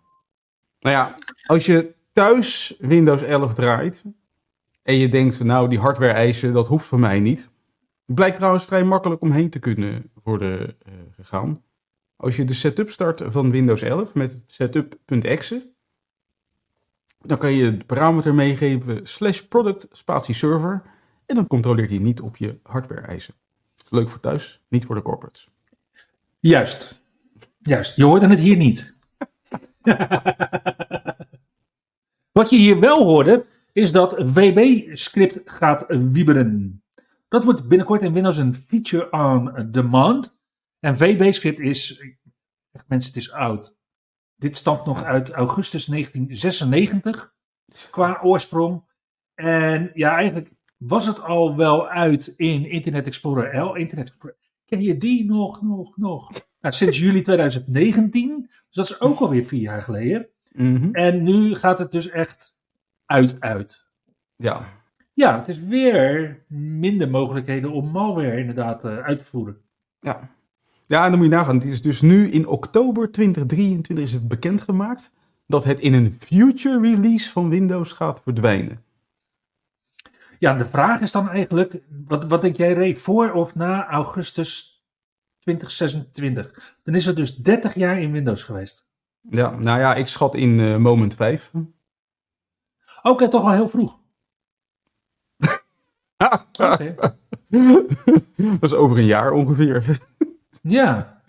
Nou 0.80 0.96
ja, 0.96 1.14
als 1.46 1.66
je 1.66 1.94
thuis 2.12 2.76
Windows 2.78 3.22
11 3.22 3.54
draait 3.54 4.02
en 4.82 4.94
je 4.94 5.08
denkt, 5.08 5.44
nou 5.44 5.68
die 5.68 5.80
hardware 5.80 6.12
eisen, 6.12 6.52
dat 6.52 6.68
hoeft 6.68 6.86
van 6.86 7.00
mij 7.00 7.20
niet. 7.20 7.48
Blijkt 8.04 8.36
trouwens 8.36 8.64
vrij 8.64 8.84
makkelijk 8.84 9.22
omheen 9.22 9.50
te 9.50 9.58
kunnen 9.58 10.10
worden 10.22 10.76
eh, 10.82 10.92
gegaan. 11.16 11.63
Als 12.24 12.36
je 12.36 12.44
de 12.44 12.54
setup 12.54 12.90
start 12.90 13.22
van 13.26 13.50
Windows 13.50 13.82
11 13.82 14.14
met 14.14 14.42
setup.exe, 14.46 15.70
dan 17.20 17.38
kan 17.38 17.52
je 17.52 17.76
de 17.76 17.84
parameter 17.84 18.34
meegeven 18.34 19.06
slash 19.06 19.40
product 19.40 19.88
spatie 19.92 20.34
server 20.34 20.82
en 21.26 21.34
dan 21.34 21.46
controleert 21.46 21.90
hij 21.90 21.98
niet 21.98 22.20
op 22.20 22.36
je 22.36 22.58
hardware 22.62 23.00
eisen. 23.00 23.34
Leuk 23.88 24.08
voor 24.08 24.20
thuis, 24.20 24.60
niet 24.68 24.84
voor 24.84 24.94
de 24.94 25.02
corporates. 25.02 25.48
Juist. 26.40 27.02
Juist. 27.58 27.96
Je 27.96 28.04
hoorde 28.04 28.28
het 28.28 28.40
hier 28.40 28.56
niet. 28.56 28.96
Wat 32.38 32.50
je 32.50 32.56
hier 32.56 32.80
wel 32.80 33.04
hoorde, 33.04 33.46
is 33.72 33.92
dat 33.92 34.32
WB-script 34.32 35.40
gaat 35.44 35.84
wieberen. 35.88 36.82
Dat 37.28 37.44
wordt 37.44 37.68
binnenkort 37.68 38.02
in 38.02 38.12
Windows 38.12 38.36
een 38.36 38.54
feature 38.54 39.10
on 39.10 39.70
demand. 39.70 40.33
En 40.84 40.96
VB-script 40.96 41.60
is, 41.60 42.00
echt 42.72 42.88
mensen, 42.88 43.08
het 43.08 43.22
is 43.22 43.32
oud. 43.32 43.80
Dit 44.36 44.56
stamt 44.56 44.84
nog 44.86 45.02
uit 45.02 45.30
augustus 45.30 45.84
1996 45.84 47.34
qua 47.90 48.20
oorsprong. 48.22 48.84
En 49.34 49.90
ja, 49.94 50.14
eigenlijk 50.14 50.50
was 50.76 51.06
het 51.06 51.22
al 51.22 51.56
wel 51.56 51.88
uit 51.88 52.26
in 52.36 52.70
Internet 52.70 53.06
Explorer 53.06 53.60
L. 53.60 53.74
Internet 53.74 54.06
Explorer. 54.08 54.36
Ken 54.64 54.82
je 54.82 54.96
die 54.96 55.24
nog, 55.24 55.62
nog, 55.62 55.96
nog? 55.96 56.30
Nou, 56.60 56.74
sinds 56.74 56.98
juli 56.98 57.22
2019, 57.22 58.46
dus 58.46 58.66
dat 58.70 58.84
is 58.84 59.00
ook 59.00 59.18
alweer 59.20 59.44
vier 59.44 59.60
jaar 59.60 59.82
geleden. 59.82 60.28
Mhm. 60.52 60.94
En 60.94 61.22
nu 61.22 61.54
gaat 61.54 61.78
het 61.78 61.92
dus 61.92 62.10
echt 62.10 62.60
uit, 63.06 63.40
uit. 63.40 63.88
Ja, 64.36 64.82
Ja, 65.12 65.38
het 65.38 65.48
is 65.48 65.58
weer 65.58 66.44
minder 66.48 67.10
mogelijkheden 67.10 67.70
om 67.70 67.90
malware 67.90 68.38
inderdaad 68.38 68.84
eh, 68.84 68.98
uit 68.98 69.18
te 69.18 69.24
voeren. 69.24 69.60
ja. 70.00 70.32
Ja, 70.86 71.04
en 71.04 71.10
dan 71.10 71.18
moet 71.18 71.28
je 71.28 71.34
nagaan. 71.34 71.54
Het 71.54 71.64
is 71.64 71.82
dus 71.82 72.00
nu 72.00 72.30
in 72.30 72.46
oktober 72.46 73.12
2023 73.12 74.04
is 74.04 74.12
het 74.12 74.28
bekendgemaakt 74.28 75.12
dat 75.46 75.64
het 75.64 75.80
in 75.80 75.94
een 75.94 76.16
future 76.18 76.80
release 76.80 77.32
van 77.32 77.48
Windows 77.48 77.92
gaat 77.92 78.20
verdwijnen. 78.22 78.82
Ja, 80.38 80.52
de 80.52 80.66
vraag 80.66 81.00
is 81.00 81.12
dan 81.12 81.28
eigenlijk, 81.28 81.80
wat, 82.06 82.24
wat 82.24 82.42
denk 82.42 82.56
jij 82.56 82.72
Ray, 82.72 82.96
voor 82.96 83.32
of 83.32 83.54
na 83.54 83.88
augustus 83.88 84.82
2026? 85.38 86.76
Dan 86.82 86.94
is 86.94 87.06
het 87.06 87.16
dus 87.16 87.36
30 87.36 87.74
jaar 87.74 88.00
in 88.00 88.12
Windows 88.12 88.42
geweest. 88.42 88.86
Ja, 89.20 89.50
nou 89.50 89.78
ja, 89.78 89.94
ik 89.94 90.06
schat 90.06 90.34
in 90.34 90.60
eh, 90.60 90.76
moment 90.76 91.14
5. 91.14 91.52
Oké, 93.02 93.28
toch 93.28 93.44
al 93.44 93.52
heel 93.52 93.68
vroeg. 93.68 93.98
Dat 98.36 98.60
is 98.60 98.74
over 98.74 98.98
een 98.98 99.04
jaar 99.04 99.32
ongeveer. 99.32 100.00
Ja. 100.62 101.22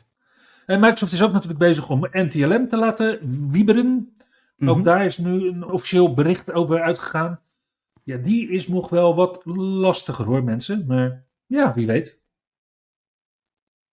En 0.65 0.79
Microsoft 0.79 1.11
is 1.13 1.21
ook 1.23 1.31
natuurlijk 1.31 1.59
bezig 1.59 1.89
om 1.89 2.07
NTLM 2.11 2.67
te 2.67 2.77
laten 2.77 3.19
wieberen. 3.51 4.15
Ook 4.59 4.75
Mhm. 4.75 4.83
daar 4.83 5.05
is 5.05 5.17
nu 5.17 5.47
een 5.47 5.63
officieel 5.63 6.13
bericht 6.13 6.51
over 6.51 6.81
uitgegaan. 6.81 7.39
Ja, 8.03 8.17
die 8.17 8.49
is 8.49 8.67
nog 8.67 8.89
wel 8.89 9.15
wat 9.15 9.41
lastiger 9.45 10.25
hoor, 10.25 10.43
mensen. 10.43 10.85
Maar 10.87 11.23
ja, 11.45 11.73
wie 11.73 11.87
weet. 11.87 12.21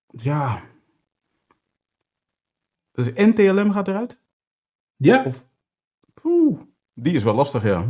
Ja. 0.06 0.62
Dus 2.92 3.10
NTLM 3.14 3.72
gaat 3.72 3.88
eruit? 3.88 4.20
Ja, 4.96 5.26
Oeh, 6.24 6.60
die 6.94 7.14
is 7.14 7.22
wel 7.22 7.34
lastig, 7.34 7.62
ja. 7.62 7.86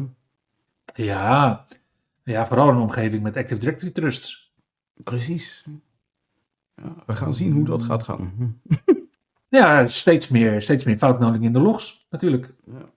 ja. 0.94 1.64
ja 2.24 2.46
vooral 2.46 2.68
in 2.68 2.74
een 2.74 2.80
omgeving 2.80 3.22
met 3.22 3.36
Active 3.36 3.60
Directory 3.60 3.92
trusts. 3.92 4.52
Precies. 5.04 5.64
Ja, 6.74 6.94
we 7.06 7.16
gaan 7.16 7.34
zien 7.34 7.52
hoe 7.52 7.64
dat 7.64 7.82
gaat 7.82 8.02
gaan. 8.02 8.32
Ja, 9.58 9.86
steeds 9.86 10.28
meer, 10.28 10.62
steeds 10.62 10.84
meer 10.84 10.98
foutmeldingen 10.98 11.46
in 11.46 11.52
de 11.52 11.60
logs, 11.60 12.06
natuurlijk. 12.10 12.54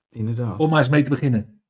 inderdaad. 0.09 0.59
Om 0.59 0.69
maar 0.69 0.79
eens 0.79 0.89
mee 0.89 1.03
te 1.03 1.09
beginnen. 1.09 1.61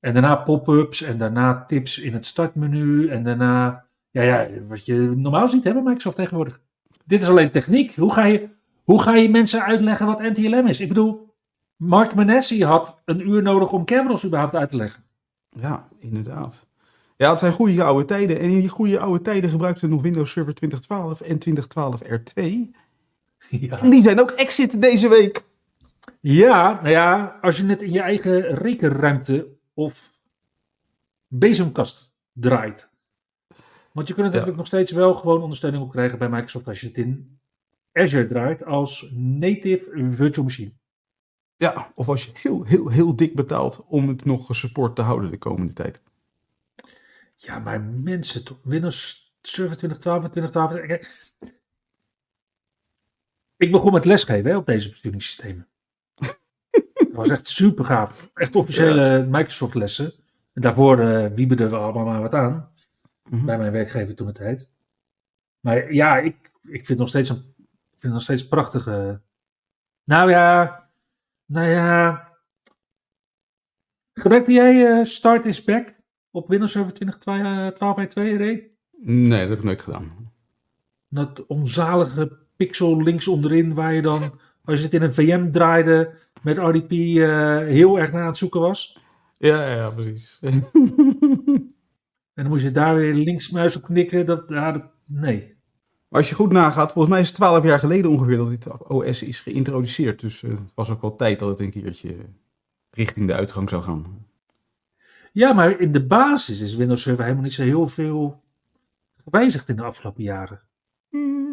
En 0.00 0.12
daarna 0.12 0.36
pop-ups 0.36 1.02
en 1.02 1.18
daarna 1.18 1.64
tips 1.64 1.98
in 1.98 2.12
het 2.12 2.26
startmenu. 2.26 3.08
En 3.08 3.24
daarna, 3.24 3.86
ja, 4.10 4.22
ja, 4.22 4.48
wat 4.68 4.86
je 4.86 4.94
normaal 5.16 5.48
ziet 5.48 5.64
hebben 5.64 5.82
Microsoft 5.82 6.16
tegenwoordig. 6.16 6.60
Dit 7.04 7.22
is 7.22 7.28
alleen 7.28 7.50
techniek. 7.50 7.94
Hoe 7.94 8.12
ga 8.12 8.24
je, 8.24 8.48
hoe 8.84 9.02
ga 9.02 9.14
je 9.14 9.30
mensen 9.30 9.62
uitleggen 9.62 10.06
wat 10.06 10.20
NTLM 10.20 10.66
is? 10.66 10.80
Ik 10.80 10.88
bedoel, 10.88 11.34
Mark 11.76 12.14
Manessi 12.14 12.64
had 12.64 13.02
een 13.04 13.28
uur 13.28 13.42
nodig 13.42 13.72
om 13.72 13.84
Kerberos 13.84 14.26
überhaupt 14.26 14.54
uit 14.54 14.70
te 14.70 14.76
leggen. 14.76 15.04
Ja, 15.50 15.88
inderdaad. 15.98 16.66
Ja, 17.20 17.30
het 17.30 17.38
zijn 17.38 17.52
goede 17.52 17.82
oude 17.82 18.04
tijden. 18.04 18.38
En 18.38 18.50
in 18.50 18.60
die 18.60 18.68
goede 18.68 18.98
oude 18.98 19.22
tijden 19.22 19.50
gebruikten 19.50 19.88
we 19.88 19.94
nog 19.94 20.02
Windows 20.02 20.30
Server 20.30 20.54
2012 20.54 21.20
en 21.20 21.38
2012 21.38 22.02
R2. 22.02 22.42
Ja. 23.48 23.78
En 23.80 23.90
die 23.90 24.02
zijn 24.02 24.20
ook 24.20 24.30
exit 24.30 24.82
deze 24.82 25.08
week. 25.08 25.44
Ja, 26.20 26.72
nou 26.72 26.88
ja, 26.88 27.38
als 27.40 27.56
je 27.56 27.64
net 27.64 27.82
in 27.82 27.92
je 27.92 28.00
eigen 28.00 28.40
rekenruimte 28.40 29.48
of 29.74 30.12
bezemkast 31.26 32.12
draait. 32.32 32.88
Want 33.92 34.08
je 34.08 34.14
kunt 34.14 34.26
er 34.26 34.32
natuurlijk 34.32 34.56
nog 34.56 34.66
steeds 34.66 34.90
wel 34.90 35.14
gewoon 35.14 35.42
ondersteuning 35.42 35.82
op 35.82 35.90
krijgen 35.90 36.18
bij 36.18 36.28
Microsoft 36.28 36.68
als 36.68 36.80
je 36.80 36.86
het 36.86 36.96
in 36.96 37.38
Azure 37.92 38.26
draait 38.26 38.64
als 38.64 39.10
native 39.14 40.08
virtual 40.10 40.46
machine. 40.46 40.72
Ja, 41.56 41.92
of 41.94 42.08
als 42.08 42.24
je 42.24 42.30
heel, 42.34 42.64
heel, 42.64 42.88
heel 42.88 43.16
dik 43.16 43.34
betaalt 43.34 43.84
om 43.88 44.08
het 44.08 44.24
nog 44.24 44.46
gesupport 44.46 44.96
te 44.96 45.02
houden 45.02 45.30
de 45.30 45.38
komende 45.38 45.72
tijd. 45.72 46.02
Ja, 47.42 47.58
maar 47.58 47.80
mensen 47.80 48.44
toch. 48.44 48.58
Windows 48.62 49.32
Server 49.42 49.76
2012 49.76 50.24
en 50.24 50.30
2012. 50.30 50.86
Kijk, 50.86 51.32
ik 53.56 53.70
begon 53.70 53.92
met 53.92 54.04
lesgeven 54.04 54.50
hè, 54.50 54.56
op 54.56 54.66
deze 54.66 54.88
besturingssystemen. 54.88 55.68
Dat 56.94 57.12
was 57.12 57.28
echt 57.28 57.46
super 57.46 57.84
gaaf. 57.84 58.30
Echt 58.34 58.56
officiële 58.56 59.26
Microsoft 59.26 59.74
lessen. 59.74 60.12
En 60.52 60.62
daarvoor 60.62 61.00
uh, 61.00 61.26
wiebeden 61.34 61.70
we 61.70 61.76
allemaal 61.76 62.04
maar 62.04 62.20
wat 62.20 62.34
aan. 62.34 62.72
Mhm. 63.24 63.44
Bij 63.44 63.58
mijn 63.58 63.72
werkgever 63.72 64.14
toen 64.14 64.26
de 64.26 64.32
tijd. 64.32 64.72
Maar 65.60 65.92
ja, 65.92 66.18
ik, 66.18 66.50
ik 66.62 66.86
vind 66.86 66.88
het 66.88 66.98
nog 66.98 67.08
steeds 67.08 67.28
een, 67.28 67.54
ik 67.56 67.98
vind 67.98 68.02
het 68.02 68.12
nog 68.12 68.22
steeds 68.22 68.48
prachtige. 68.48 69.20
Nou 70.04 70.30
ja, 70.30 70.88
nou 71.46 71.68
ja. 71.68 72.28
Gebruikte 74.12 74.52
jij 74.52 74.86
eh, 74.86 75.04
Start 75.04 75.44
is 75.44 75.64
Back 75.64 75.99
op 76.30 76.48
Windows 76.48 76.72
Server 76.72 76.92
2012 76.92 77.96
bij 77.96 78.06
2 78.06 78.36
Ray? 78.36 78.70
Nee, 79.02 79.40
dat 79.40 79.48
heb 79.48 79.58
ik 79.58 79.64
nooit 79.64 79.82
gedaan. 79.82 80.32
Dat 81.08 81.46
onzalige 81.46 82.38
pixel 82.56 83.02
links 83.02 83.28
onderin, 83.28 83.74
waar 83.74 83.94
je 83.94 84.02
dan, 84.02 84.22
als 84.64 84.78
je 84.78 84.84
het 84.84 84.94
in 84.94 85.02
een 85.02 85.14
VM 85.14 85.50
draaide, 85.50 86.14
met 86.42 86.58
RDP 86.58 86.90
eh, 86.90 87.58
heel 87.58 87.98
erg 87.98 88.12
naar 88.12 88.20
aan 88.20 88.26
het 88.26 88.36
zoeken 88.36 88.60
was. 88.60 88.98
Ja, 89.32 89.64
ja, 89.64 89.74
ja 89.74 89.90
precies. 89.90 90.38
En 92.34 92.46
dan 92.46 92.54
moest 92.54 92.64
je 92.64 92.72
daar 92.72 92.94
weer 92.94 93.14
linksmuis 93.14 93.76
op 93.76 93.82
knikken. 93.82 94.26
Dat, 94.26 94.44
ja, 94.48 94.72
dat, 94.72 94.84
nee. 95.06 95.56
Maar 96.08 96.20
als 96.20 96.28
je 96.28 96.34
goed 96.34 96.52
nagaat, 96.52 96.92
volgens 96.92 97.12
mij 97.12 97.22
is 97.22 97.28
het 97.28 97.36
12 97.36 97.64
jaar 97.64 97.78
geleden 97.78 98.10
ongeveer 98.10 98.36
dat 98.36 98.50
dit 98.50 98.88
OS 98.88 99.22
is 99.22 99.40
geïntroduceerd. 99.40 100.20
Dus 100.20 100.42
eh, 100.42 100.50
het 100.50 100.72
was 100.74 100.90
ook 100.90 101.00
wel 101.00 101.16
tijd 101.16 101.38
dat 101.38 101.48
het 101.48 101.60
een 101.60 101.70
keertje 101.70 102.16
richting 102.90 103.26
de 103.26 103.34
uitgang 103.34 103.68
zou 103.68 103.82
gaan. 103.82 104.26
Ja, 105.32 105.52
maar 105.52 105.80
in 105.80 105.92
de 105.92 106.06
basis 106.06 106.60
is 106.60 106.74
Windows 106.74 107.02
Server 107.02 107.22
helemaal 107.22 107.44
niet 107.44 107.52
zo 107.52 107.62
heel 107.62 107.88
veel 107.88 108.42
gewijzigd 109.24 109.68
in 109.68 109.76
de 109.76 109.82
afgelopen 109.82 110.22
jaren. 110.22 110.60
Mm, 111.10 111.50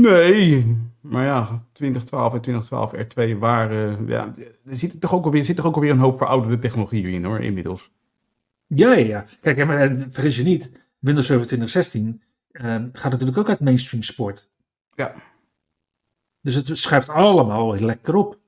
Nee, 0.00 0.76
maar 1.00 1.24
ja, 1.24 1.64
2012 1.72 2.34
en 2.34 2.40
2012 2.40 2.92
R2 2.94 3.38
waren. 3.38 4.06
Ja, 4.06 4.32
er 4.66 4.76
zit 4.76 5.00
toch 5.00 5.14
ook 5.14 5.24
alweer, 5.24 5.44
zit 5.44 5.56
toch 5.56 5.66
ook 5.66 5.74
alweer 5.74 5.90
een 5.90 5.98
hoop 5.98 6.18
verouderde 6.18 6.58
technologieën 6.58 7.12
in 7.12 7.24
hoor, 7.24 7.40
inmiddels. 7.40 7.90
Ja, 8.66 8.92
ja, 8.92 9.06
ja. 9.06 9.26
Kijk, 9.40 9.58
en, 9.58 9.78
en 9.78 10.12
vergis 10.12 10.36
je 10.36 10.42
niet, 10.42 10.70
Windows 10.98 11.26
Server 11.26 11.46
2016 11.46 12.22
ehm, 12.50 12.88
gaat 12.92 13.10
natuurlijk 13.12 13.38
ook 13.38 13.48
uit 13.48 13.60
mainstream 13.60 14.02
support. 14.02 14.50
Ja. 14.94 15.14
Dus 16.40 16.54
het 16.54 16.78
schuift 16.78 17.08
allemaal 17.08 17.78
lekker 17.78 18.14
op. 18.14 18.38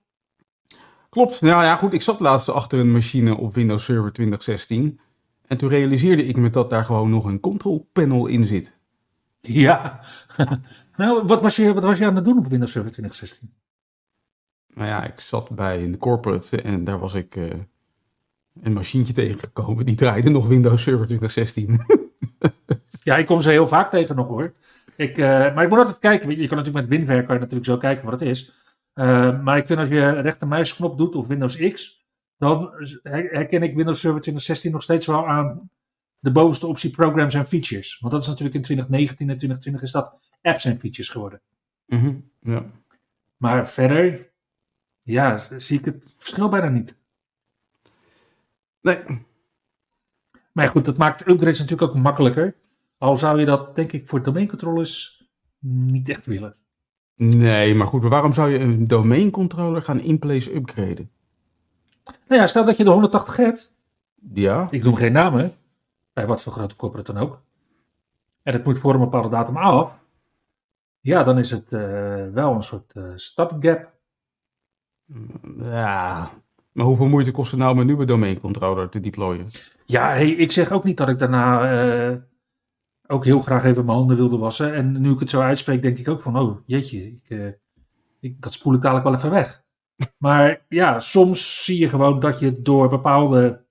Klopt. 1.16 1.40
Nou 1.40 1.64
ja, 1.64 1.76
goed. 1.76 1.92
Ik 1.92 2.02
zat 2.02 2.20
laatst 2.20 2.48
achter 2.48 2.78
een 2.78 2.92
machine 2.92 3.36
op 3.36 3.54
Windows 3.54 3.84
Server 3.84 4.12
2016. 4.12 5.00
En 5.46 5.56
toen 5.56 5.68
realiseerde 5.68 6.26
ik 6.26 6.36
me 6.36 6.50
dat 6.50 6.70
daar 6.70 6.84
gewoon 6.84 7.10
nog 7.10 7.24
een 7.24 7.40
control 7.40 7.88
panel 7.92 8.26
in 8.26 8.44
zit. 8.44 8.76
Ja. 9.40 10.00
nou, 10.96 11.26
wat 11.26 11.42
was, 11.42 11.56
je, 11.56 11.74
wat 11.74 11.84
was 11.84 11.98
je 11.98 12.06
aan 12.06 12.16
het 12.16 12.24
doen 12.24 12.38
op 12.38 12.46
Windows 12.46 12.72
Server 12.72 12.90
2016? 12.90 13.54
Nou 14.74 14.88
ja, 14.88 15.04
ik 15.04 15.20
zat 15.20 15.50
bij 15.50 15.82
een 15.82 15.98
corporate 15.98 16.62
en 16.62 16.84
daar 16.84 16.98
was 16.98 17.14
ik 17.14 17.36
eh, 17.36 17.44
een 18.62 18.72
machientje 18.72 19.12
tegengekomen. 19.12 19.84
Die 19.84 19.94
draaide 19.94 20.30
nog 20.30 20.46
Windows 20.46 20.82
Server 20.82 21.06
2016. 21.06 21.80
Ja, 23.02 23.16
ik 23.16 23.26
kom 23.26 23.40
ze 23.40 23.50
heel 23.50 23.68
vaak 23.68 23.90
tegen 23.90 24.16
nog 24.16 24.26
hoor. 24.26 24.52
Ik, 24.96 25.18
eh, 25.18 25.54
maar 25.54 25.62
ik 25.62 25.68
moet 25.68 25.78
altijd 25.78 25.98
kijken. 25.98 26.40
Je 26.40 26.48
kan 26.48 26.56
natuurlijk 26.56 26.88
met 26.88 26.98
WinVer 26.98 27.24
kan 27.24 27.34
je 27.34 27.40
natuurlijk 27.40 27.66
zo 27.66 27.76
kijken 27.76 28.04
wat 28.04 28.20
het 28.20 28.28
is. 28.28 28.55
Eh, 28.96 29.42
maar 29.42 29.56
ik 29.56 29.66
vind 29.66 29.78
als 29.78 29.88
je 29.88 30.10
rechtermuisknop 30.10 30.98
doet 30.98 31.14
of 31.14 31.26
Windows 31.26 31.56
X, 31.72 32.04
dan 32.36 32.70
her- 33.02 33.30
herken 33.30 33.62
ik 33.62 33.74
Windows 33.74 34.00
Server 34.00 34.20
2016 34.20 34.72
nog 34.72 34.82
steeds 34.82 35.06
wel 35.06 35.26
aan 35.28 35.70
de 36.18 36.32
bovenste 36.32 36.66
optie 36.66 36.90
Programs 36.90 37.34
en 37.34 37.46
Features. 37.46 37.98
Want 37.98 38.12
dat 38.12 38.22
is 38.22 38.28
natuurlijk 38.28 38.56
in 38.56 38.62
2019 38.62 39.30
en 39.30 39.36
2020 39.36 39.82
is 39.82 39.92
dat 39.92 40.20
apps 40.42 40.64
en 40.64 40.78
features 40.78 41.08
geworden. 41.08 41.40
Mhm, 41.86 42.14
ja. 42.40 42.64
Maar 43.36 43.68
verder, 43.68 44.30
ja, 45.02 45.38
zie 45.56 45.78
ik 45.78 45.84
het 45.84 46.14
verschil 46.18 46.48
bijna 46.48 46.68
niet. 46.68 46.96
Nee, 48.80 48.96
Maar 50.52 50.68
goed, 50.68 50.84
dat 50.84 50.98
maakt 50.98 51.28
upgrades 51.28 51.58
natuurlijk 51.58 51.90
ook 51.90 52.02
makkelijker. 52.02 52.54
Al 52.98 53.16
zou 53.16 53.38
je 53.40 53.46
dat, 53.46 53.74
denk 53.76 53.92
ik, 53.92 54.06
voor 54.08 54.22
domeincontrollers 54.22 55.24
niet 55.58 56.08
echt 56.08 56.26
willen. 56.26 56.56
Nee, 57.16 57.74
maar 57.74 57.86
goed. 57.86 58.02
Waarom 58.02 58.32
zou 58.32 58.50
je 58.50 58.58
een 58.58 58.86
domeincontroller 58.86 59.82
gaan 59.82 60.00
in-place 60.00 60.54
upgraden? 60.54 61.10
Nou 62.28 62.40
ja, 62.40 62.46
stel 62.46 62.64
dat 62.64 62.76
je 62.76 62.84
de 62.84 62.90
180 62.90 63.36
hebt. 63.36 63.74
Ja, 64.32 64.68
Ik 64.70 64.82
noem 64.84 64.94
geen 64.94 65.12
namen, 65.12 65.52
bij 66.12 66.26
wat 66.26 66.42
voor 66.42 66.52
grote 66.52 66.76
corporate 66.76 67.12
dan 67.12 67.22
ook. 67.22 67.40
En 68.42 68.52
het 68.52 68.64
moet 68.64 68.78
voor 68.78 68.94
een 68.94 69.00
bepaalde 69.00 69.28
datum 69.28 69.56
af. 69.56 69.92
Ja, 71.00 71.22
dan 71.22 71.38
is 71.38 71.50
het 71.50 71.72
eh, 71.72 71.80
wel 72.32 72.54
een 72.54 72.62
soort 72.62 72.92
stapgap. 73.14 73.90
ja. 75.60 76.30
Maar 76.72 76.84
hoeveel 76.86 77.06
moeite 77.06 77.30
kost 77.30 77.50
het 77.50 77.60
nou 77.60 77.72
om 77.72 77.78
een 77.78 77.86
nieuwe 77.86 78.04
domeincontroller 78.04 78.88
te 78.88 79.00
deployen? 79.00 79.48
Ja, 79.86 80.08
hey, 80.08 80.30
ik 80.30 80.52
zeg 80.52 80.72
ook 80.72 80.84
niet 80.84 80.96
dat 80.96 81.08
ik 81.08 81.18
daarna 81.18 81.70
eh, 82.10 82.16
ook 83.06 83.24
heel 83.24 83.38
graag 83.38 83.64
even 83.64 83.84
mijn 83.84 83.96
handen 83.96 84.16
wilde 84.16 84.36
wassen. 84.36 84.74
En 84.74 85.00
nu 85.00 85.10
ik 85.10 85.20
het 85.20 85.30
zo 85.30 85.40
uitspreek, 85.40 85.82
denk 85.82 85.98
ik 85.98 86.08
ook 86.08 86.20
van, 86.20 86.38
oh 86.38 86.58
jeetje, 86.66 87.06
ik, 87.06 87.28
eh, 87.28 87.48
ik, 88.20 88.42
dat 88.42 88.52
spoel 88.52 88.74
ik 88.74 88.82
dadelijk 88.82 89.06
wel 89.06 89.14
even 89.14 89.30
weg. 89.30 89.64
Maar 90.18 90.64
ja, 90.68 91.00
soms 91.00 91.64
zie 91.64 91.78
je 91.78 91.88
gewoon 91.88 92.20
dat 92.20 92.38
je 92.38 92.62
door 92.62 92.88
bepaalde 92.88 93.64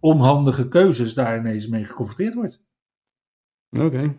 onhandige 0.00 0.68
keuzes 0.68 1.14
daar 1.14 1.38
ineens 1.38 1.68
mee 1.68 1.84
geconfronteerd 1.84 2.34
wordt. 2.34 2.64
Oké. 3.70 4.16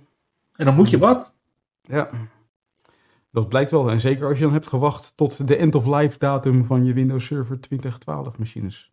En 0.56 0.66
dan 0.66 0.76
moet 0.76 0.90
je 0.90 0.98
wat. 0.98 1.36
Ja, 1.82 2.10
dat 3.32 3.50
blijkt 3.50 3.72
wel. 3.72 3.90
En 3.90 4.00
zeker 4.00 4.28
als 4.28 4.38
je 4.38 4.44
dan 4.44 4.54
hebt 4.54 4.68
gewacht 4.68 5.18
tot 5.18 5.48
de 5.48 5.56
end-of-life 5.56 6.18
datum 6.18 6.66
van 6.66 6.86
je 6.86 6.94
Windows 6.94 7.26
Server 7.26 7.60
2012 7.60 8.38
machines. 8.38 8.93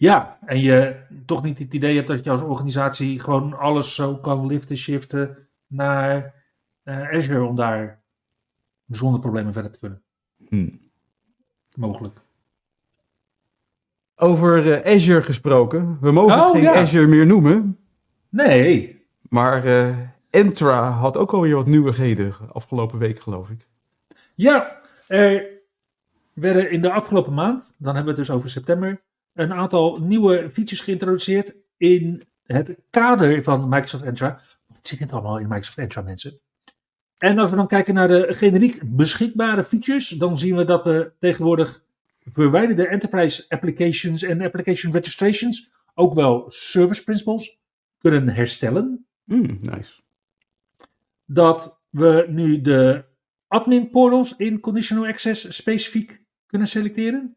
Ja, 0.00 0.38
en 0.46 0.60
je 0.60 0.96
toch 1.26 1.42
niet 1.42 1.58
het 1.58 1.74
idee 1.74 1.96
hebt 1.96 2.08
dat 2.08 2.24
je 2.24 2.30
als 2.30 2.40
organisatie 2.40 3.20
gewoon 3.20 3.58
alles 3.58 3.94
zo 3.94 4.16
kan 4.16 4.46
liften, 4.46 4.76
shiften 4.76 5.48
naar 5.66 6.34
eh, 6.82 7.08
Azure 7.08 7.44
om 7.44 7.56
daar 7.56 8.02
zonder 8.86 9.20
problemen 9.20 9.52
verder 9.52 9.70
te 9.70 9.78
kunnen. 9.78 10.02
Hm. 10.48 10.68
Mogelijk. 11.76 12.20
Over 14.16 14.72
eh, 14.72 14.94
Azure 14.94 15.22
gesproken. 15.22 15.98
We 16.00 16.10
mogen 16.12 16.34
het 16.34 16.44
Oh, 16.44 16.50
geen 16.50 16.62
ja. 16.62 16.74
Azure 16.74 17.06
meer 17.06 17.26
noemen. 17.26 17.78
Nee. 18.28 19.04
Maar 19.28 19.64
eh, 19.64 19.98
Entra 20.30 20.90
had 20.90 21.16
ook 21.16 21.32
alweer 21.32 21.54
wat 21.54 21.66
nieuwigheden 21.66 22.34
afgelopen 22.52 22.98
week, 22.98 23.20
geloof 23.20 23.50
ik. 23.50 23.66
Ja, 24.34 24.80
er 25.06 25.48
werden 26.32 26.70
in 26.70 26.80
de 26.80 26.92
afgelopen 26.92 27.34
maand, 27.34 27.74
dan 27.78 27.94
hebben 27.94 28.14
we 28.14 28.20
het 28.20 28.28
dus 28.28 28.36
over 28.36 28.50
september, 28.50 29.02
een 29.34 29.52
aantal 29.52 29.96
nieuwe 29.96 30.50
features 30.50 30.80
geïntroduceerd 30.80 31.54
in 31.76 32.28
het 32.42 32.76
kader 32.90 33.42
van 33.42 33.68
Microsoft 33.68 34.04
Entra. 34.04 34.40
Wat 34.66 34.86
zit 34.86 34.98
het 34.98 35.12
allemaal 35.12 35.38
in 35.38 35.48
Microsoft 35.48 35.78
Entra, 35.78 36.02
mensen? 36.02 36.40
En 37.18 37.38
als 37.38 37.50
we 37.50 37.56
dan 37.56 37.66
kijken 37.66 37.94
naar 37.94 38.08
de 38.08 38.26
generiek 38.30 38.80
beschikbare 38.96 39.64
features, 39.64 40.08
dan 40.08 40.38
zien 40.38 40.56
we 40.56 40.64
dat 40.64 40.84
we 40.84 41.12
tegenwoordig 41.18 41.84
verwijderde 42.32 42.86
enterprise 42.86 43.44
applications 43.48 44.22
en 44.22 44.42
application 44.42 44.92
registrations, 44.92 45.72
ook 45.94 46.14
wel 46.14 46.44
service 46.50 47.04
principles, 47.04 47.58
kunnen 47.98 48.28
herstellen 48.28 49.06
Hm, 49.24 49.56
nice. 49.60 50.00
dat 51.24 51.80
we 51.88 52.26
nu 52.28 52.60
de 52.60 53.04
admin 53.46 53.90
portals 53.90 54.36
in 54.36 54.60
conditional 54.60 55.06
access 55.06 55.56
specifiek 55.56 56.22
kunnen 56.46 56.68
selecteren. 56.68 57.36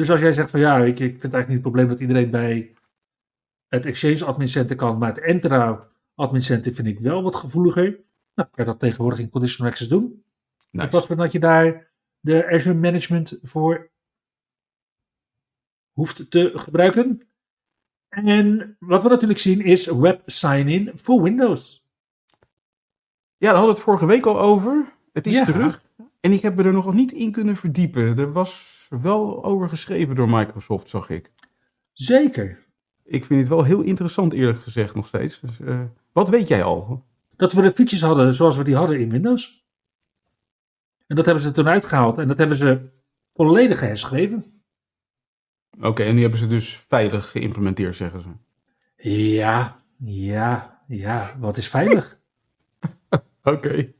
Dus 0.00 0.10
als 0.10 0.20
jij 0.20 0.32
zegt 0.32 0.50
van 0.50 0.60
ja, 0.60 0.76
ik, 0.78 1.00
ik 1.00 1.20
vind 1.20 1.32
eigenlijk 1.32 1.46
niet 1.46 1.52
het 1.52 1.62
probleem 1.62 1.88
dat 1.88 2.00
iedereen 2.00 2.30
bij 2.30 2.74
het 3.68 3.86
Exchange 3.86 4.24
Admin 4.24 4.48
Center 4.48 4.76
kan, 4.76 4.98
maar 4.98 5.08
het 5.14 5.24
Entra 5.24 5.88
Admin 6.14 6.42
Center 6.42 6.74
vind 6.74 6.88
ik 6.88 6.98
wel 6.98 7.22
wat 7.22 7.36
gevoeliger. 7.36 7.84
Nou, 8.34 8.48
kan 8.50 8.64
je 8.64 8.64
dat 8.64 8.78
tegenwoordig 8.78 9.18
in 9.18 9.30
Conditional 9.30 9.70
Access 9.70 9.90
doen. 9.90 10.24
In 10.70 10.88
plaats 10.88 11.06
van 11.06 11.16
dat 11.16 11.32
je 11.32 11.38
daar 11.38 11.90
de 12.20 12.46
Azure 12.50 12.74
Management 12.74 13.38
voor 13.42 13.90
hoeft 15.92 16.30
te 16.30 16.52
gebruiken. 16.54 17.28
En 18.08 18.76
wat 18.78 19.02
we 19.02 19.08
natuurlijk 19.08 19.40
zien 19.40 19.60
is 19.60 19.86
Web 19.86 20.22
Sign-in 20.26 20.90
voor 20.94 21.22
Windows. 21.22 21.86
Ja, 23.36 23.46
daar 23.52 23.54
hadden 23.54 23.68
we 23.68 23.74
het 23.74 23.84
vorige 23.84 24.06
week 24.06 24.26
al 24.26 24.40
over. 24.40 24.92
Het 25.12 25.26
is 25.26 25.38
Ja. 25.38 25.44
terug. 25.44 25.84
En 26.20 26.32
ik 26.32 26.40
heb 26.42 26.56
me 26.56 26.62
er 26.62 26.72
nog 26.72 26.92
niet 26.94 27.12
in 27.12 27.32
kunnen 27.32 27.56
verdiepen. 27.56 28.18
Er 28.18 28.32
was 28.32 28.79
wel 28.90 29.44
over 29.44 29.68
geschreven 29.68 30.14
door 30.14 30.28
Microsoft, 30.30 30.88
zag 30.88 31.10
ik. 31.10 31.32
Zeker. 31.92 32.66
Ik 33.04 33.24
vind 33.24 33.40
het 33.40 33.48
wel 33.48 33.64
heel 33.64 33.80
interessant, 33.80 34.32
eerlijk 34.32 34.58
gezegd, 34.58 34.94
nog 34.94 35.06
steeds. 35.06 35.40
Dus, 35.40 35.60
eh, 35.60 35.80
wat 36.12 36.28
weet 36.28 36.48
jij 36.48 36.62
al? 36.62 37.04
Dat 37.36 37.52
we 37.52 37.62
de 37.62 37.72
features 37.72 38.02
hadden 38.02 38.34
zoals 38.34 38.56
we 38.56 38.64
die 38.64 38.76
hadden 38.76 39.00
in 39.00 39.10
Windows. 39.10 39.64
En 41.06 41.16
dat 41.16 41.24
hebben 41.24 41.44
ze 41.44 41.52
toen 41.52 41.68
uitgehaald. 41.68 42.18
En 42.18 42.28
dat 42.28 42.38
hebben 42.38 42.56
ze 42.56 42.88
volledig 43.34 43.80
herschreven. 43.80 44.62
Oké, 45.80 46.02
en 46.02 46.14
nu 46.14 46.20
hebben 46.20 46.38
ze 46.38 46.46
dus 46.46 46.76
veilig 46.76 47.30
geïmplementeerd, 47.30 47.96
zeggen 47.96 48.22
ze. 48.22 48.28
Ja, 49.10 49.82
ja, 49.98 50.82
ja. 50.86 51.36
Wat 51.38 51.56
is 51.56 51.68
veilig? 51.68 52.20
Oké. 53.42 53.92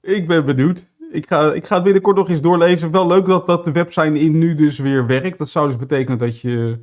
ik 0.00 0.26
ben 0.26 0.44
benieuwd. 0.44 0.86
Ik 1.12 1.26
ga, 1.26 1.52
ik 1.52 1.66
ga 1.66 1.74
het 1.74 1.84
binnenkort 1.84 2.16
nog 2.16 2.28
eens 2.28 2.40
doorlezen. 2.40 2.90
Wel 2.90 3.06
leuk 3.06 3.26
dat, 3.26 3.46
dat 3.46 3.64
de 3.64 3.72
website 3.72 4.20
in 4.20 4.38
nu 4.38 4.54
dus 4.54 4.78
weer 4.78 5.06
werkt. 5.06 5.38
Dat 5.38 5.48
zou 5.48 5.68
dus 5.68 5.76
betekenen 5.76 6.18
dat 6.18 6.40
je... 6.40 6.80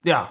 Ja, 0.00 0.28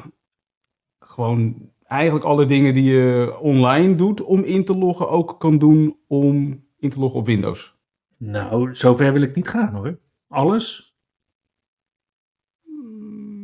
gewoon 0.99 1.71
eigenlijk 1.83 2.25
alle 2.25 2.45
dingen 2.45 2.73
die 2.73 2.83
je 2.83 3.37
online 3.39 3.95
doet 3.95 4.21
om 4.21 4.43
in 4.43 4.65
te 4.65 4.77
loggen 4.77 5.09
ook 5.09 5.39
kan 5.39 5.57
doen 5.57 5.97
om 6.07 6.63
in 6.77 6.89
te 6.89 6.99
loggen 6.99 7.19
op 7.19 7.25
Windows. 7.25 7.75
Nou, 8.17 8.75
zover 8.75 9.13
wil 9.13 9.21
ik 9.21 9.35
niet 9.35 9.47
gaan 9.47 9.73
hoor. 9.73 9.99
Alles? 10.27 10.95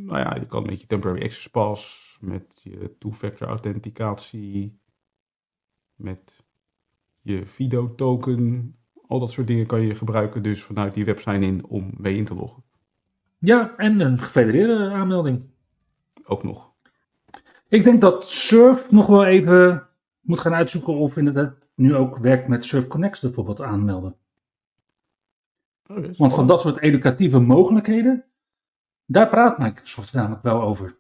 Nou 0.06 0.20
ja, 0.20 0.36
je 0.36 0.46
kan 0.46 0.66
met 0.66 0.82
je 0.82 0.88
temporary 0.88 1.24
access 1.24 1.48
pass, 1.48 2.18
met 2.22 2.60
je 2.64 2.96
two-factor 3.00 3.48
authenticatie, 3.48 4.80
met 5.96 6.46
je 7.22 7.46
Fido 7.46 7.96
token, 7.96 8.77
al 9.08 9.20
dat 9.20 9.32
soort 9.32 9.48
dingen 9.48 9.66
kan 9.66 9.82
je 9.82 9.96
gebruiken 9.96 10.44
dus 10.44 10.64
vanuit 10.64 10.94
die 10.94 11.06
website 11.06 11.46
in 11.46 11.66
om 11.66 11.94
mee 11.98 12.18
in 12.18 12.26
te 12.26 12.36
loggen. 12.36 12.64
Ja, 13.40 13.76
en 13.78 14.00
een 14.00 14.20
gefedereerde 14.20 14.90
aanmelding. 14.90 15.50
Ook 16.24 16.44
nog. 16.44 16.74
Ik 17.68 17.84
denk 17.84 18.02
dat 18.02 18.30
Surf 18.30 18.92
nog 18.92 19.08
wel 19.08 19.26
even 19.26 19.88
moet 20.22 20.40
gaan 20.40 20.54
uitzoeken 20.54 20.94
of 20.94 21.18
inderdaad 21.18 21.56
nu 21.76 21.96
ook 21.96 22.18
werkt 22.18 22.48
met 22.48 22.66
Surf 22.66 22.88
Connect 22.88 23.22
bijvoorbeeld 23.22 23.62
aanmelden. 23.62 24.16
Want 26.18 26.34
van 26.34 26.48
dat 26.48 26.62
soort 26.62 26.80
educatieve 26.80 27.40
mogelijkheden, 27.40 28.26
daar 29.06 29.30
praat 29.30 29.58
Microsoft 29.58 30.14
namelijk 30.14 30.44
wel 30.44 30.62
over 30.62 30.98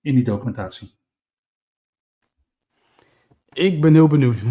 in 0.00 0.14
die 0.14 0.24
documentatie. 0.24 0.94
Ik 3.52 3.80
ben 3.80 3.94
heel 3.94 4.08
benieuwd. 4.08 4.42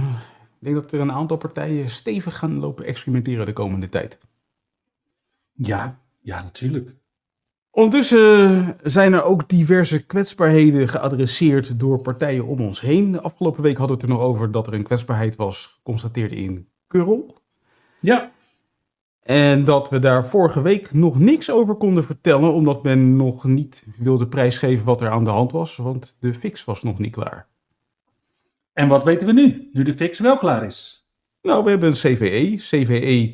Ik 0.65 0.71
denk 0.71 0.83
dat 0.83 0.93
er 0.93 0.99
een 0.99 1.11
aantal 1.11 1.37
partijen 1.37 1.89
stevig 1.89 2.37
gaan 2.37 2.59
lopen 2.59 2.85
experimenteren 2.85 3.45
de 3.45 3.53
komende 3.53 3.89
tijd. 3.89 4.17
Ja, 5.53 5.99
ja, 6.21 6.43
natuurlijk. 6.43 6.95
Ondertussen 7.71 8.77
zijn 8.83 9.13
er 9.13 9.23
ook 9.23 9.49
diverse 9.49 10.05
kwetsbaarheden 10.05 10.87
geadresseerd 10.87 11.79
door 11.79 11.99
partijen 11.99 12.45
om 12.45 12.61
ons 12.61 12.81
heen. 12.81 13.11
De 13.11 13.21
afgelopen 13.21 13.63
week 13.63 13.77
hadden 13.77 13.97
we 13.97 14.01
het 14.01 14.11
er 14.11 14.17
nog 14.17 14.27
over 14.27 14.51
dat 14.51 14.67
er 14.67 14.73
een 14.73 14.83
kwetsbaarheid 14.83 15.35
was 15.35 15.65
geconstateerd 15.65 16.31
in 16.31 16.67
Curl. 16.87 17.37
Ja, 17.99 18.31
En 19.19 19.63
dat 19.63 19.89
we 19.89 19.99
daar 19.99 20.25
vorige 20.29 20.61
week 20.61 20.93
nog 20.93 21.19
niks 21.19 21.51
over 21.51 21.75
konden 21.75 22.03
vertellen, 22.03 22.53
omdat 22.53 22.83
men 22.83 23.15
nog 23.15 23.43
niet 23.43 23.85
wilde 23.97 24.27
prijsgeven 24.27 24.85
wat 24.85 25.01
er 25.01 25.09
aan 25.09 25.23
de 25.23 25.29
hand 25.29 25.51
was, 25.51 25.75
want 25.75 26.17
de 26.19 26.33
fix 26.33 26.63
was 26.63 26.83
nog 26.83 26.99
niet 26.99 27.11
klaar. 27.11 27.47
En 28.75 28.87
wat 28.87 29.03
weten 29.03 29.27
we 29.27 29.33
nu, 29.33 29.69
nu 29.73 29.83
de 29.83 29.93
fix 29.93 30.19
wel 30.19 30.37
klaar 30.37 30.65
is? 30.65 31.07
Nou, 31.41 31.63
we 31.63 31.69
hebben 31.69 31.89
een 31.89 31.95
CVE, 31.95 32.55
CVE 32.57 33.31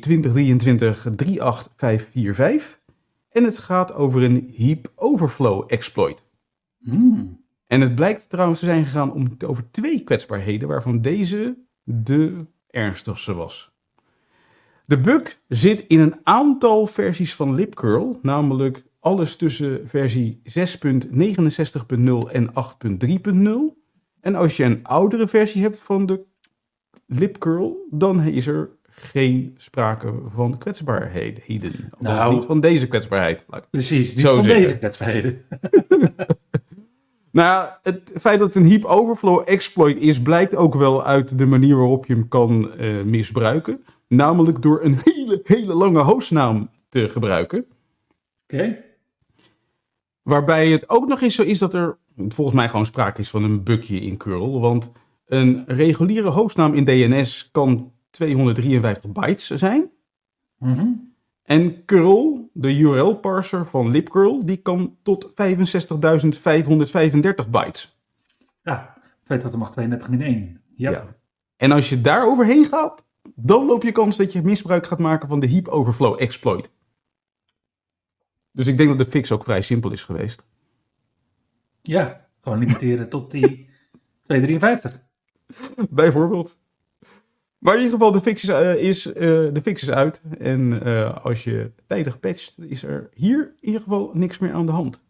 2023-38545. 2.62 2.80
En 3.30 3.44
het 3.44 3.58
gaat 3.58 3.94
over 3.94 4.22
een 4.22 4.54
heap 4.56 4.92
overflow 4.94 5.64
exploit. 5.66 6.24
Hmm. 6.78 7.44
En 7.66 7.80
het 7.80 7.94
blijkt 7.94 8.28
trouwens 8.28 8.60
te 8.60 8.66
zijn 8.66 8.84
gegaan 8.84 9.12
om, 9.12 9.36
over 9.46 9.70
twee 9.70 10.00
kwetsbaarheden, 10.00 10.68
waarvan 10.68 11.00
deze 11.00 11.56
de 11.82 12.46
ernstigste 12.66 13.34
was. 13.34 13.72
De 14.86 14.98
bug 14.98 15.38
zit 15.48 15.84
in 15.86 16.00
een 16.00 16.20
aantal 16.22 16.86
versies 16.86 17.34
van 17.34 17.54
LibCurl, 17.54 18.18
namelijk 18.22 18.84
alles 19.00 19.36
tussen 19.36 19.88
versie 19.88 20.42
6.69.0 20.44 22.32
en 22.32 22.50
8.3.0. 22.50 23.81
En 24.22 24.34
als 24.34 24.56
je 24.56 24.64
een 24.64 24.84
oudere 24.84 25.28
versie 25.28 25.62
hebt 25.62 25.78
van 25.78 26.06
de 26.06 26.24
LibCurl, 27.06 27.86
dan 27.90 28.20
is 28.20 28.46
er 28.46 28.70
geen 28.90 29.54
sprake 29.56 30.14
van 30.34 30.58
kwetsbaarheden. 30.58 31.92
Nou. 31.98 32.34
niet 32.34 32.44
van 32.44 32.60
deze 32.60 32.88
kwetsbaarheid. 32.88 33.46
Precies, 33.70 34.14
niet 34.14 34.24
van 34.26 34.42
zeggen. 34.42 34.62
deze 34.62 34.78
kwetsbaarheden. 34.78 35.42
Nou, 37.32 37.48
ja, 37.48 37.80
het 37.82 38.12
feit 38.14 38.38
dat 38.38 38.54
het 38.54 38.64
een 38.64 38.70
heap 38.70 38.84
overflow 38.84 39.42
exploit 39.44 39.96
is, 39.96 40.22
blijkt 40.22 40.56
ook 40.56 40.74
wel 40.74 41.04
uit 41.04 41.38
de 41.38 41.46
manier 41.46 41.76
waarop 41.76 42.06
je 42.06 42.12
hem 42.12 42.28
kan 42.28 42.72
eh, 42.72 43.02
misbruiken. 43.02 43.84
Namelijk 44.08 44.62
door 44.62 44.84
een 44.84 44.98
hele, 45.04 45.40
hele 45.44 45.74
lange 45.74 46.00
hostnaam 46.00 46.70
te 46.88 47.08
gebruiken. 47.08 47.66
Oké. 48.42 48.78
Waarbij 50.22 50.68
het 50.68 50.90
ook 50.90 51.08
nog 51.08 51.20
eens 51.20 51.34
zo 51.34 51.42
is 51.42 51.58
dat 51.58 51.74
er 51.74 51.98
volgens 52.16 52.56
mij 52.56 52.68
gewoon 52.68 52.86
sprake 52.86 53.20
is 53.20 53.30
van 53.30 53.44
een 53.44 53.62
bugje 53.62 54.00
in 54.00 54.16
curl. 54.16 54.60
Want 54.60 54.92
een 55.26 55.64
reguliere 55.66 56.28
hostnaam 56.28 56.74
in 56.74 56.84
DNS 56.84 57.50
kan 57.50 57.92
253 58.10 59.12
bytes 59.12 59.50
zijn. 59.50 59.90
Mhm. 60.58 60.86
En 61.42 61.84
curl, 61.84 62.50
de 62.52 62.76
URL-parser 62.76 63.66
van 63.66 63.90
libcurl, 63.90 64.44
die 64.44 64.56
kan 64.56 64.96
tot 65.02 65.32
65.535 65.34 67.50
bytes. 67.50 68.00
Ja, 68.62 68.96
2 69.24 69.38
tot 69.38 69.50
de 69.50 69.56
macht 69.56 69.72
32 69.72 70.08
min 70.08 70.22
1. 70.22 70.60
Ja. 70.76 70.90
Ja. 70.90 71.16
En 71.56 71.72
als 71.72 71.88
je 71.88 72.00
daar 72.00 72.26
overheen 72.26 72.64
gaat, 72.64 73.04
dan 73.34 73.66
loop 73.66 73.82
je 73.82 73.92
kans 73.92 74.16
dat 74.16 74.32
je 74.32 74.42
misbruik 74.42 74.86
gaat 74.86 74.98
maken 74.98 75.28
van 75.28 75.40
de 75.40 75.50
heap 75.50 75.68
overflow 75.68 76.20
exploit. 76.20 76.70
Dus 78.52 78.66
ik 78.66 78.76
denk 78.76 78.88
dat 78.88 78.98
de 78.98 79.12
fix 79.12 79.32
ook 79.32 79.44
vrij 79.44 79.60
simpel 79.60 79.90
is 79.90 80.02
geweest. 80.02 80.44
Ja, 81.82 82.26
gewoon 82.40 82.58
limiteren 82.58 83.08
tot 83.08 83.30
die 83.30 83.68
253. 84.26 85.00
Bijvoorbeeld. 85.90 86.56
Maar 87.62 87.74
in 87.74 87.82
ieder 87.82 87.98
geval, 87.98 88.12
de 88.12 88.20
fix 88.20 88.42
is, 88.42 88.48
eh, 88.48 88.74
is, 88.74 89.06
eh, 89.06 89.14
de 89.52 89.60
fix 89.62 89.82
is 89.82 89.90
uit. 89.90 90.20
En 90.38 90.82
eh, 90.82 91.24
als 91.24 91.44
je 91.44 91.70
tijdig 91.86 92.20
patcht, 92.20 92.54
is 92.58 92.82
er 92.82 93.10
hier 93.14 93.52
in 93.60 93.66
ieder 93.66 93.80
geval 93.80 94.10
niks 94.12 94.38
meer 94.38 94.52
aan 94.52 94.66
de 94.66 94.72
hand. 94.72 95.02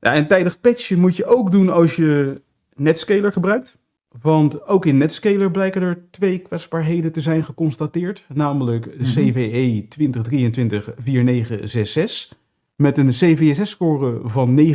Ja, 0.00 0.14
en 0.14 0.26
tijdig 0.26 0.60
patchen 0.60 0.98
moet 0.98 1.16
je 1.16 1.24
ook 1.24 1.52
doen 1.52 1.68
als 1.68 1.96
je 1.96 2.42
Netscaler 2.74 3.32
gebruikt. 3.32 3.78
Want 4.20 4.66
ook 4.66 4.86
in 4.86 4.96
Netscaler 4.96 5.50
blijken 5.50 5.82
er 5.82 6.04
twee 6.10 6.38
kwetsbaarheden 6.38 7.12
te 7.12 7.20
zijn 7.20 7.44
geconstateerd. 7.44 8.24
Namelijk 8.28 8.86
E 8.86 9.02
CVE 9.02 9.86
2023-4966 9.88 12.36
met 12.82 12.98
een 12.98 13.08
CVSS-score 13.08 14.20
van 14.24 14.58
9.4 14.58 14.74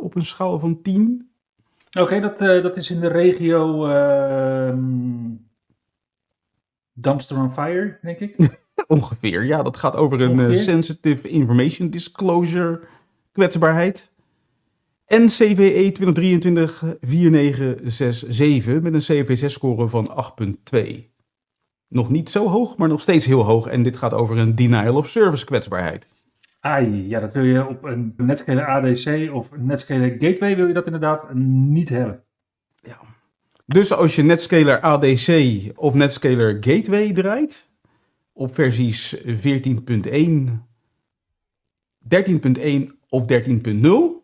op 0.00 0.14
een 0.14 0.24
schaal 0.24 0.60
van 0.60 0.82
10. 0.82 1.30
Oké, 1.98 2.20
dat, 2.20 2.40
eh, 2.40 2.62
dat 2.62 2.76
is 2.76 2.90
in 2.90 3.00
de 3.00 3.08
regio 3.08 3.86
ehm 3.86 5.36
Dumpster 6.92 7.38
on 7.38 7.52
Fire, 7.52 7.98
denk 8.02 8.18
ik. 8.18 8.36
Ongeveer, 8.86 9.44
ja. 9.44 9.62
Dat 9.62 9.76
gaat 9.76 9.96
over 9.96 10.20
een 10.20 10.40
eh? 10.40 10.58
Sensitive 10.58 11.28
Information 11.28 11.90
Disclosure 11.90 12.80
kwetsbaarheid. 13.32 14.12
En 15.06 15.26
CVE 15.26 15.92
2023-4967 15.92 15.98
met 18.82 18.94
een 18.94 19.00
CVSS-score 19.00 19.88
van 19.88 20.10
8.2. 20.74 20.80
Nog 21.88 22.10
niet 22.10 22.30
zo 22.30 22.48
hoog, 22.48 22.76
maar 22.76 22.88
nog 22.88 23.00
steeds 23.00 23.26
heel 23.26 23.42
hoog. 23.42 23.66
En 23.66 23.82
dit 23.82 23.96
gaat 23.96 24.12
over 24.12 24.38
een 24.38 24.54
denial 24.54 24.96
of 24.96 25.08
service 25.08 25.44
kwetsbaarheid. 25.44 26.06
Ja, 26.76 27.20
dat 27.20 27.34
wil 27.34 27.44
je 27.44 27.66
op 27.66 27.84
een 27.84 28.14
Netscaler 28.16 28.66
ADC 28.66 29.32
of 29.32 29.48
Netscaler 29.56 30.16
Gateway 30.18 30.56
wil 30.56 30.66
je 30.66 30.74
dat 30.74 30.86
inderdaad 30.86 31.34
niet 31.34 31.88
hebben. 31.88 32.22
Ja. 32.74 33.00
Dus 33.66 33.92
als 33.92 34.16
je 34.16 34.22
Netscaler 34.22 34.80
ADC 34.80 35.28
of 35.74 35.94
Netscaler 35.94 36.56
Gateway 36.60 37.12
draait, 37.12 37.70
op 38.32 38.54
versies 38.54 39.16
14.1, 39.16 39.20
13.1 42.08 42.90
of 43.08 43.22
13.0, 43.22 44.18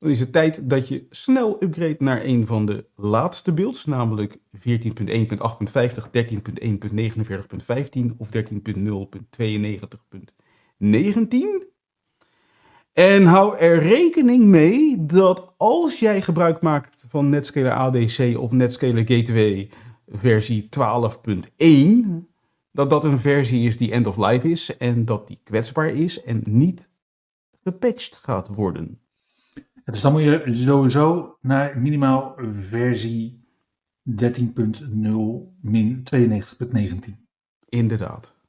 dan 0.00 0.10
is 0.10 0.20
het 0.20 0.32
tijd 0.32 0.70
dat 0.70 0.88
je 0.88 1.06
snel 1.10 1.62
upgrade 1.62 1.96
naar 1.98 2.24
een 2.24 2.46
van 2.46 2.66
de 2.66 2.84
laatste 2.96 3.52
builds, 3.52 3.84
namelijk 3.84 4.38
14.1.8.50, 4.56 4.62
13.1.49.15 6.12 8.16
of 8.16 8.28
13.0.92.19. 10.84 11.68
En 12.92 13.24
hou 13.24 13.58
er 13.58 13.82
rekening 13.82 14.44
mee 14.44 15.06
dat 15.06 15.54
als 15.56 15.98
jij 16.00 16.22
gebruik 16.22 16.62
maakt 16.62 17.06
van 17.08 17.28
Netscaler 17.28 17.72
ADC 17.72 18.38
of 18.38 18.50
Netscaler 18.50 19.06
Gateway 19.06 19.70
versie 20.06 20.68
12.1, 20.78 22.28
dat 22.72 22.90
dat 22.90 23.04
een 23.04 23.18
versie 23.18 23.66
is 23.66 23.76
die 23.76 23.90
end 23.92 24.06
of 24.06 24.16
life 24.16 24.48
is 24.48 24.76
en 24.76 25.04
dat 25.04 25.26
die 25.26 25.40
kwetsbaar 25.42 25.88
is 25.88 26.22
en 26.22 26.42
niet 26.44 26.90
gepatcht 27.62 28.16
gaat 28.16 28.48
worden. 28.48 29.00
Dus 29.84 30.00
dan 30.00 30.12
moet 30.12 30.22
je 30.22 30.42
sowieso 30.46 31.36
naar 31.40 31.78
minimaal 31.78 32.34
versie 32.70 33.44
13.0 34.22 34.86
min 35.60 36.02
92.19. 36.16 36.18
Inderdaad. 37.68 38.39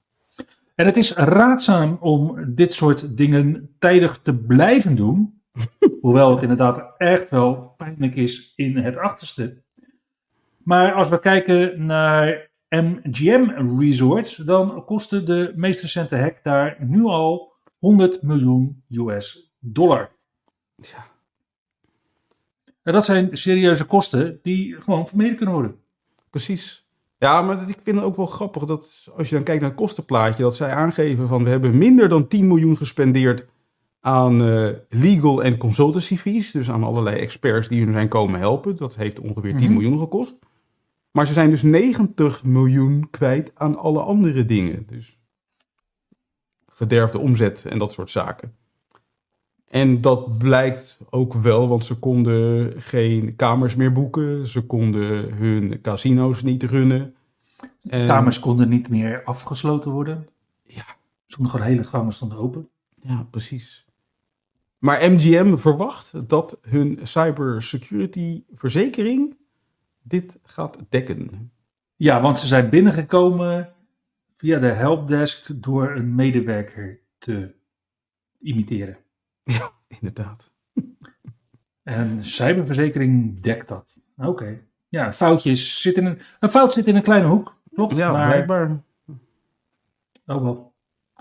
En 0.76 0.86
het 0.86 0.98
is 0.98 1.14
raadzaam 1.14 1.98
om 2.00 2.46
dit 2.56 2.74
soort 2.74 3.18
dingen 3.18 3.76
tijdig 3.80 4.20
te 4.22 4.36
blijven 4.36 4.96
doen. 4.96 5.42
hoewel 6.02 6.32
het 6.32 6.42
inderdaad 6.42 6.94
echt 6.98 7.30
wel 7.30 7.74
pijnlijk 7.78 8.16
is 8.16 8.54
in 8.56 8.78
het 8.78 8.98
achterste. 8.98 9.62
Maar 10.64 10.94
als 10.94 11.10
we 11.10 11.20
kijken 11.20 11.86
naar 11.86 12.50
MGM 12.70 13.78
Resorts, 13.80 14.36
dan 14.36 14.86
kostte 14.86 15.24
de 15.24 15.54
meest 15.56 15.82
recente 15.82 16.18
hack 16.18 16.44
daar 16.44 16.78
nu 16.80 17.04
al 17.04 17.54
100 17.80 18.22
miljoen 18.22 18.84
US 18.90 19.54
dollar. 19.60 20.12
Ja. 20.76 21.08
En 22.84 22.94
dat 22.94 23.06
zijn 23.06 23.38
serieuze 23.38 23.86
kosten 23.86 24.40
die 24.42 24.82
gewoon 24.82 25.08
vermeden 25.08 25.36
kunnen 25.36 25.56
worden. 25.56 25.80
Precies. 26.30 26.86
Ja, 27.22 27.42
maar 27.42 27.70
ik 27.70 27.78
vind 27.84 27.96
het 27.96 28.06
ook 28.06 28.16
wel 28.16 28.26
grappig 28.26 28.64
dat 28.66 29.08
als 29.18 29.30
je 29.30 29.36
dan 29.36 29.44
kijkt 29.44 29.62
naar 29.62 29.70
het 29.70 29.80
kostenplaatje, 29.80 30.44
dat 30.44 30.56
zij 30.56 30.72
aangeven 30.74 31.28
van 31.28 31.44
we 31.44 31.50
hebben 31.50 31.78
minder 31.78 32.10
dan 32.10 32.28
10 32.28 32.48
miljoen 32.48 32.78
gespendeerd 32.78 33.46
aan 34.00 34.44
uh, 34.44 34.70
legal 34.90 35.44
en 35.44 35.58
consultancy 35.58 36.18
fees. 36.18 36.52
Dus 36.52 36.70
aan 36.70 36.84
allerlei 36.84 37.18
experts 37.20 37.68
die 37.68 37.84
hun 37.84 37.92
zijn 37.92 38.08
komen 38.08 38.40
helpen. 38.40 38.76
Dat 38.76 38.96
heeft 38.96 39.20
ongeveer 39.20 39.56
10 39.58 39.66
Mhm. 39.72 39.74
miljoen 39.74 40.00
gekost. 40.00 40.40
Maar 41.12 41.28
ze 41.28 41.34
zijn 41.34 41.50
dus 41.50 41.64
90 41.64 42.44
miljoen 42.44 43.08
kwijt 43.10 43.52
aan 43.56 43.78
alle 43.78 44.00
andere 44.00 44.46
dingen. 44.46 44.86
Dus 44.88 45.18
gederfde 46.68 47.20
omzet 47.20 47.66
en 47.66 47.78
dat 47.78 47.92
soort 47.92 48.10
zaken. 48.10 48.56
En 49.72 50.02
dat 50.02 50.38
blijkt 50.38 51.00
ook 51.10 51.34
wel, 51.34 51.68
want 51.68 51.86
ze 51.86 51.96
konden 51.96 52.74
geen 52.82 53.36
kamers 53.36 53.76
meer 53.76 53.92
boeken. 53.92 54.48
Ze 54.48 54.62
konden 54.66 55.34
hun 55.34 55.82
casino's 55.82 56.42
niet 56.44 56.64
runnen. 56.64 57.16
En- 57.90 58.08
Kamers 58.08 58.40
konden 58.40 58.70
niet 58.70 58.90
meer 58.90 59.24
afgesloten 59.24 59.92
worden. 59.92 60.28
Ja. 60.64 60.84
Gewoon 61.28 61.62
hele 61.62 61.84
gangen 61.84 62.14
stonden 62.14 62.38
open. 62.38 62.70
Ja, 63.02 63.28
precies. 63.32 63.86
Maar 64.78 65.12
MGM 65.12 65.58
verwacht 65.58 66.30
dat 66.30 66.60
hun 66.62 67.00
cybersecurity 67.04 68.44
verzekering 68.56 69.38
dit 70.04 70.40
gaat 70.44 70.78
dekken. 70.90 71.52
Ja, 71.96 72.22
want 72.22 72.40
ze 72.40 72.48
zijn 72.48 72.70
binnengekomen 72.70 73.74
via 74.30 74.60
de 74.60 74.68
helpdesk 74.68 75.62
door 75.64 75.92
een 75.96 76.16
medewerker 76.16 77.00
te 77.18 77.54
imiteren. 78.40 78.98
Inderdaad. 80.00 80.52
En 81.84 82.24
cyberverzekering 82.24 83.40
dekt 83.40 83.68
dat. 83.68 84.00
Oké. 84.18 84.60
Ja, 84.90 85.08
een 85.08 85.14
foutje 85.14 85.50
is, 85.52 85.82
zit 85.82 85.98
in 85.98 86.06
een, 86.06 86.20
een 86.40 86.50
fout 86.50 86.74
zit 86.74 86.88
in 86.88 86.96
een 86.96 87.02
kleine 87.02 87.28
hoek. 87.28 87.62
Klopt. 87.74 87.96
Ja, 87.96 88.12
maar, 88.12 88.28
blijkbaar. 88.28 88.84
Oh 90.26 90.42
wel. 90.42 90.74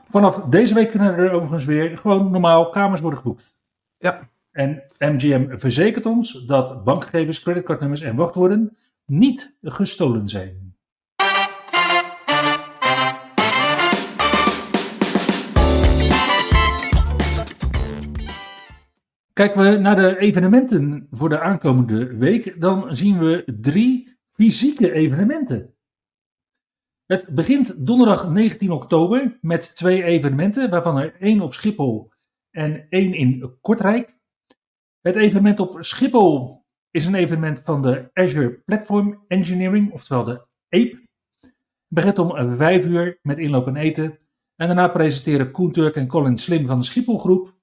Vanaf 0.09 0.37
deze 0.37 0.75
week 0.75 0.91
kunnen 0.91 1.15
er 1.15 1.31
overigens 1.31 1.65
weer 1.65 1.99
gewoon 1.99 2.31
normaal 2.31 2.71
kamers 2.71 3.01
worden 3.01 3.19
geboekt. 3.19 3.59
Ja. 3.99 4.29
En 4.51 4.83
MGM 4.99 5.59
verzekert 5.59 6.07
ons 6.07 6.45
dat 6.47 6.85
bankgegevens, 6.85 7.41
creditcardnummers 7.41 8.01
en 8.01 8.17
wachtwoorden 8.17 8.77
niet 9.07 9.57
gestolen 9.63 10.29
zijn. 10.29 10.70
Kijken 19.40 19.62
we 19.62 19.79
naar 19.79 19.96
de 19.96 20.18
evenementen 20.18 21.07
voor 21.11 21.29
de 21.29 21.40
aankomende 21.40 22.16
week, 22.16 22.61
dan 22.61 22.96
zien 22.96 23.18
we 23.18 23.59
drie 23.61 24.16
fysieke 24.31 24.92
evenementen. 24.92 25.74
Het 27.07 27.29
begint 27.29 27.87
donderdag 27.87 28.31
19 28.31 28.70
oktober 28.70 29.38
met 29.40 29.76
twee 29.76 30.03
evenementen, 30.03 30.70
waarvan 30.70 30.98
er 30.98 31.16
één 31.20 31.40
op 31.40 31.53
Schiphol 31.53 32.12
en 32.50 32.87
één 32.88 33.14
in 33.14 33.57
Kortrijk. 33.61 34.18
Het 35.00 35.16
evenement 35.16 35.61
op 35.61 35.76
Schiphol 35.79 36.64
is 36.90 37.07
een 37.07 37.14
evenement 37.14 37.61
van 37.64 37.83
de 37.83 38.11
Azure 38.12 38.62
Platform 38.64 39.24
Engineering, 39.29 39.92
oftewel 39.92 40.24
de 40.24 40.46
APE. 40.68 41.03
Begint 41.88 42.18
om 42.18 42.57
5 42.57 42.87
uur 42.87 43.18
met 43.22 43.38
inloop 43.38 43.66
en 43.66 43.76
eten. 43.76 44.18
En 44.57 44.66
daarna 44.66 44.88
presenteren 44.88 45.50
Koen 45.50 45.72
Turk 45.72 45.96
en 45.96 46.07
Colin 46.07 46.37
Slim 46.37 46.66
van 46.66 46.79
de 46.79 46.85
Schiphol 46.85 47.18
Groep 47.18 47.59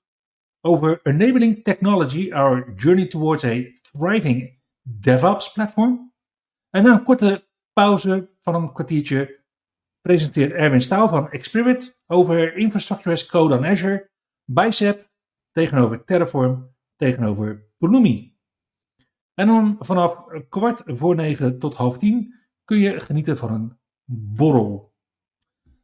over 0.62 1.00
Enabling 1.04 1.64
Technology, 1.64 2.32
Our 2.34 2.74
Journey 2.76 3.08
Towards 3.08 3.44
a 3.44 3.72
Thriving 3.92 4.60
DevOps 4.82 5.54
Platform. 5.54 6.14
En 6.70 6.84
na 6.84 6.92
een 6.92 7.04
korte 7.04 7.48
pauze 7.74 8.30
van 8.40 8.56
een 8.56 8.74
kwartiertje 8.74 9.44
presenteert 10.02 10.52
Erwin 10.52 10.82
Staal 10.82 11.08
van 11.08 11.30
Xpirit 11.30 12.02
over 12.06 12.56
Infrastructure 12.58 13.12
as 13.12 13.26
Code 13.26 13.58
on 13.58 13.66
Azure, 13.66 14.10
Bicep 14.44 15.10
tegenover 15.52 16.06
Terraform 16.06 16.76
tegenover 16.96 17.70
Pulumi. 17.78 18.36
En 19.34 19.48
dan 19.48 19.76
vanaf 19.80 20.24
kwart 20.50 20.82
voor 20.86 21.16
negen 21.16 21.60
tot 21.60 21.76
half 21.76 21.98
tien 21.98 22.36
kun 22.64 22.78
je 22.78 23.00
genieten 23.00 23.38
van 23.38 23.54
een 23.54 23.78
borrel. 24.06 24.96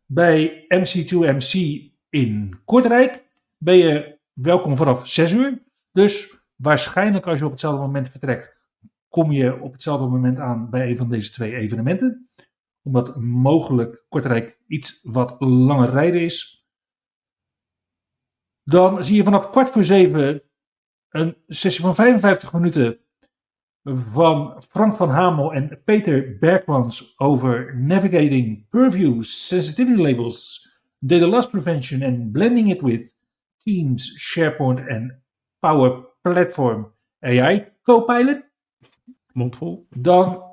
Bij 0.05 0.65
MC2MC 0.75 1.81
in 2.09 2.61
Kortrijk 2.65 3.27
ben 3.57 3.77
je 3.77 4.19
welkom 4.33 4.75
vanaf 4.75 5.07
6 5.07 5.31
uur. 5.31 5.63
Dus 5.91 6.43
waarschijnlijk 6.55 7.27
als 7.27 7.39
je 7.39 7.45
op 7.45 7.51
hetzelfde 7.51 7.81
moment 7.81 8.09
vertrekt, 8.09 8.61
kom 9.07 9.31
je 9.31 9.61
op 9.61 9.71
hetzelfde 9.71 10.07
moment 10.07 10.39
aan 10.39 10.69
bij 10.69 10.89
een 10.89 10.97
van 10.97 11.09
deze 11.09 11.31
twee 11.31 11.55
evenementen. 11.55 12.27
Omdat 12.81 13.15
mogelijk 13.21 14.05
Kortrijk 14.09 14.59
iets 14.67 14.99
wat 15.03 15.35
langer 15.39 15.89
rijden 15.89 16.21
is. 16.21 16.67
Dan 18.63 19.03
zie 19.03 19.15
je 19.15 19.23
vanaf 19.23 19.49
kwart 19.49 19.69
voor 19.69 19.83
zeven 19.83 20.43
een 21.09 21.37
sessie 21.47 21.83
van 21.83 21.95
55 21.95 22.53
minuten 22.53 22.99
van 24.11 24.63
Frank 24.69 24.95
van 24.95 25.09
Hamel 25.09 25.53
en 25.53 25.81
Peter 25.83 26.37
Bergmans 26.37 27.19
over 27.19 27.77
navigating 27.77 28.69
purviews, 28.69 29.47
sensitivity 29.47 30.01
labels, 30.01 30.69
data 30.99 31.27
loss 31.27 31.49
prevention 31.49 32.01
en 32.01 32.31
blending 32.31 32.69
it 32.69 32.81
with 32.81 33.12
Teams, 33.63 34.19
SharePoint 34.19 34.87
en 34.87 35.23
Power 35.59 36.05
Platform 36.21 36.93
AI 37.19 37.67
Copilot. 37.81 38.41
Mondvol. 39.31 39.87
Dan, 39.89 40.43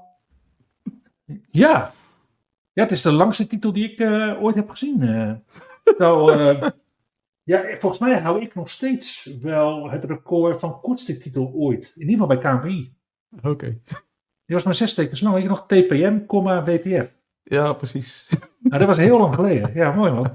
ja. 1.49 1.93
ja, 2.73 2.83
het 2.83 2.91
is 2.91 3.03
de 3.03 3.13
langste 3.13 3.47
titel 3.47 3.73
die 3.73 3.91
ik 3.91 3.99
eh, 3.99 4.43
ooit 4.43 4.55
heb 4.55 4.71
gezien. 4.71 5.03
Zo, 5.99 6.29
eh, 6.29 6.69
ja, 7.43 7.77
volgens 7.79 8.01
mij 8.01 8.21
hou 8.21 8.43
ik 8.43 8.55
nog 8.55 8.71
steeds 8.71 9.31
wel 9.43 9.91
het 9.91 10.05
record 10.05 10.61
van 10.61 10.81
kortste 10.81 11.19
titel 11.19 11.53
ooit. 11.55 11.93
In 11.95 12.09
ieder 12.09 12.27
geval 12.27 12.41
bij 12.41 12.53
KNVI. 12.53 12.95
Oké. 13.43 13.81
Die 14.47 14.57
was 14.57 14.65
maar 14.65 14.75
zes 14.75 14.95
tekens 14.95 15.21
lang. 15.21 15.43
Je 15.43 15.49
nog 15.49 15.67
TPM, 15.67 16.21
WTF. 16.65 17.13
Ja, 17.43 17.73
precies. 17.73 18.29
Nou, 18.59 18.79
dat 18.79 18.87
was 18.87 18.97
heel 18.97 19.19
lang 19.19 19.35
geleden. 19.35 19.75
Ja, 19.75 19.93
mooi 19.93 20.13
man. 20.13 20.31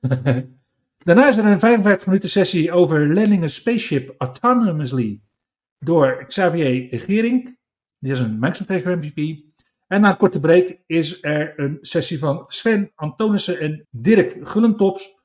Daarna 1.06 1.28
is 1.28 1.36
er 1.36 1.44
een 1.44 1.58
55 1.58 2.06
minuten 2.06 2.30
sessie 2.30 2.72
over 2.72 3.42
a 3.42 3.46
spaceship 3.46 4.14
autonomously 4.18 5.22
door 5.78 6.24
Xavier 6.26 7.00
Gering. 7.00 7.58
Die 7.98 8.12
is 8.12 8.18
een 8.18 8.38
Microsoft 8.38 8.70
Azure 8.70 8.96
MVP. 8.96 9.44
En 9.86 10.00
na 10.00 10.10
een 10.10 10.16
korte 10.16 10.40
break 10.40 10.82
is 10.86 11.22
er 11.22 11.60
een 11.60 11.78
sessie 11.80 12.18
van 12.18 12.44
Sven 12.46 12.92
Antonissen 12.94 13.58
en 13.60 13.86
Dirk 13.90 14.48
Gullentops. 14.48 15.16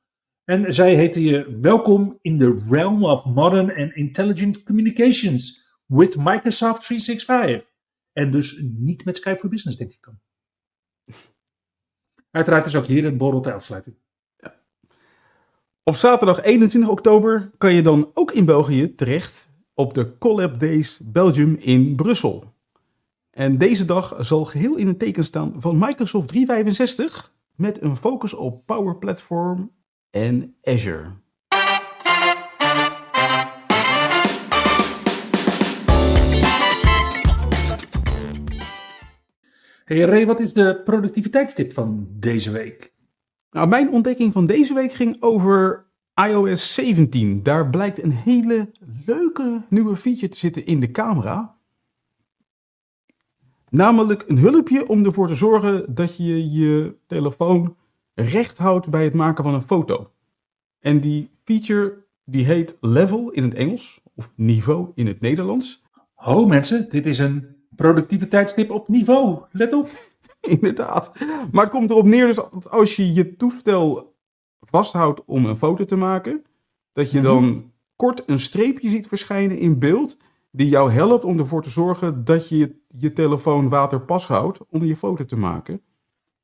En 0.44 0.74
zij 0.74 0.96
heten 0.96 1.22
je 1.22 1.60
welkom 1.62 2.17
in 2.22 2.38
the 2.38 2.62
realm 2.70 3.06
of 3.06 3.26
modern 3.26 3.76
and 3.76 3.96
intelligent 3.96 4.63
communications 4.63 5.74
with 5.86 6.17
Microsoft 6.17 6.86
365. 6.86 7.70
En 8.12 8.32
dus 8.32 8.60
niet 8.62 9.06
met 9.06 9.17
Skype 9.17 9.39
for 9.39 9.50
Business, 9.50 9.78
denk 9.78 9.91
ik 9.91 10.02
dan. 10.02 10.20
Uiteraard 12.32 12.65
is 12.65 12.76
ook 12.76 12.86
hier 12.86 13.06
een 13.06 13.17
borrel 13.17 13.41
ter 13.41 13.54
afsluiting. 13.54 13.96
Op 15.84 15.96
zaterdag 15.96 16.41
21 16.41 16.89
oktober 16.89 17.52
kan 17.58 17.74
je 17.74 17.82
dan 17.82 18.12
ook 18.13 18.32
in 18.32 18.46
België 18.46 18.96
terecht 18.96 19.52
op 19.74 19.94
de 19.94 20.17
Collab 20.17 20.60
Days 20.60 21.00
Belgium 21.04 21.56
in 21.60 21.96
Brussel. 21.96 22.44
En 23.32 23.58
deze 23.58 23.86
dag 23.86 24.15
zal 24.20 24.46
geheel 24.46 24.76
in 24.76 24.88
het 24.88 25.00
teken 25.00 25.24
staan 25.24 25.54
van 25.58 25.78
Microsoft 25.78 26.28
365 26.28 27.34
met 27.56 27.82
een 27.82 27.98
focus 27.98 28.34
op 28.34 28.65
Power 28.65 28.98
Platform 28.98 29.72
en 30.10 30.56
Azure. 30.63 31.12
Hey 39.86 40.00
Ray, 40.00 40.26
wat 40.26 40.39
is 40.39 40.54
de 40.54 40.82
productiviteitstip 40.84 41.74
van 41.74 42.08
deze 42.10 42.52
week? 42.52 42.91
Nou, 43.52 43.68
mijn 43.68 43.92
ontdekking 43.92 44.34
van 44.34 44.46
deze 44.46 44.74
week 44.74 44.94
ging 44.94 45.22
over 45.22 45.86
iOS 46.28 46.74
17. 46.74 47.44
Daar 47.44 47.70
blijkt 47.70 48.04
een 48.04 48.12
hele 48.12 48.72
leuke 49.06 49.62
nieuwe 49.70 49.96
feature 49.96 50.30
te 50.30 50.38
zitten 50.38 50.66
in 50.66 50.80
de 50.80 50.92
camera. 50.92 51.58
Namelijk 53.70 54.24
een 54.28 54.38
hulpje 54.38 54.88
om 54.88 55.06
ervoor 55.06 55.28
te 55.28 55.36
zorgen 55.36 55.96
dat 55.96 56.18
je 56.18 56.52
je 56.52 56.96
telefoon 57.08 57.76
recht 58.14 58.58
houdt 58.58 58.90
bij 58.90 59.04
het 59.04 59.14
maken 59.14 59.44
van 59.44 59.54
een 59.54 59.62
foto. 59.62 60.12
En 60.80 61.00
die 61.00 61.30
feature 61.44 62.06
die 62.26 62.46
heet 62.46 62.78
Level 62.82 63.32
in 63.32 63.44
het 63.44 63.54
Engels, 63.54 64.02
of 64.16 64.32
niveau 64.36 64.92
in 64.96 65.08
het 65.08 65.20
Nederlands. 65.20 65.84
Ho 66.14 66.46
mensen, 66.46 66.90
dit 66.90 67.06
is 67.06 67.20
een 67.20 67.56
productiviteitstip 67.76 68.72
op 68.72 68.88
niveau. 68.88 69.42
Let 69.52 69.74
op. 69.74 69.90
Inderdaad. 70.60 71.12
Maar 71.52 71.64
het 71.64 71.74
komt 71.74 71.90
erop 71.90 72.06
neer 72.06 72.26
dus 72.26 72.36
dat 72.36 72.70
als 72.70 72.96
je 72.96 73.14
je 73.14 73.36
toestel 73.36 74.16
vasthoudt 74.60 75.26
om 75.26 75.46
een 75.46 75.56
foto 75.56 75.86
te 75.86 75.96
maken, 75.96 76.46
dat 76.94 77.12
je 77.12 77.22
dan 77.22 77.72
kort 77.96 78.24
een 78.26 78.40
streepje 78.40 78.90
ziet 78.90 79.08
verschijnen 79.08 79.58
in 79.58 79.80
beeld 79.80 80.18
die 80.52 80.68
jou 80.68 80.92
helpt 80.92 81.24
om 81.24 81.40
ervoor 81.40 81.62
te 81.62 81.70
zorgen 81.70 82.24
dat 82.24 82.50
je 82.50 82.82
je 82.88 83.14
telefoon 83.14 83.70
waterpas 83.70 84.28
houdt 84.28 84.60
om 84.70 84.84
je 84.84 84.96
foto 84.96 85.26
te 85.26 85.36
maken. 85.36 85.82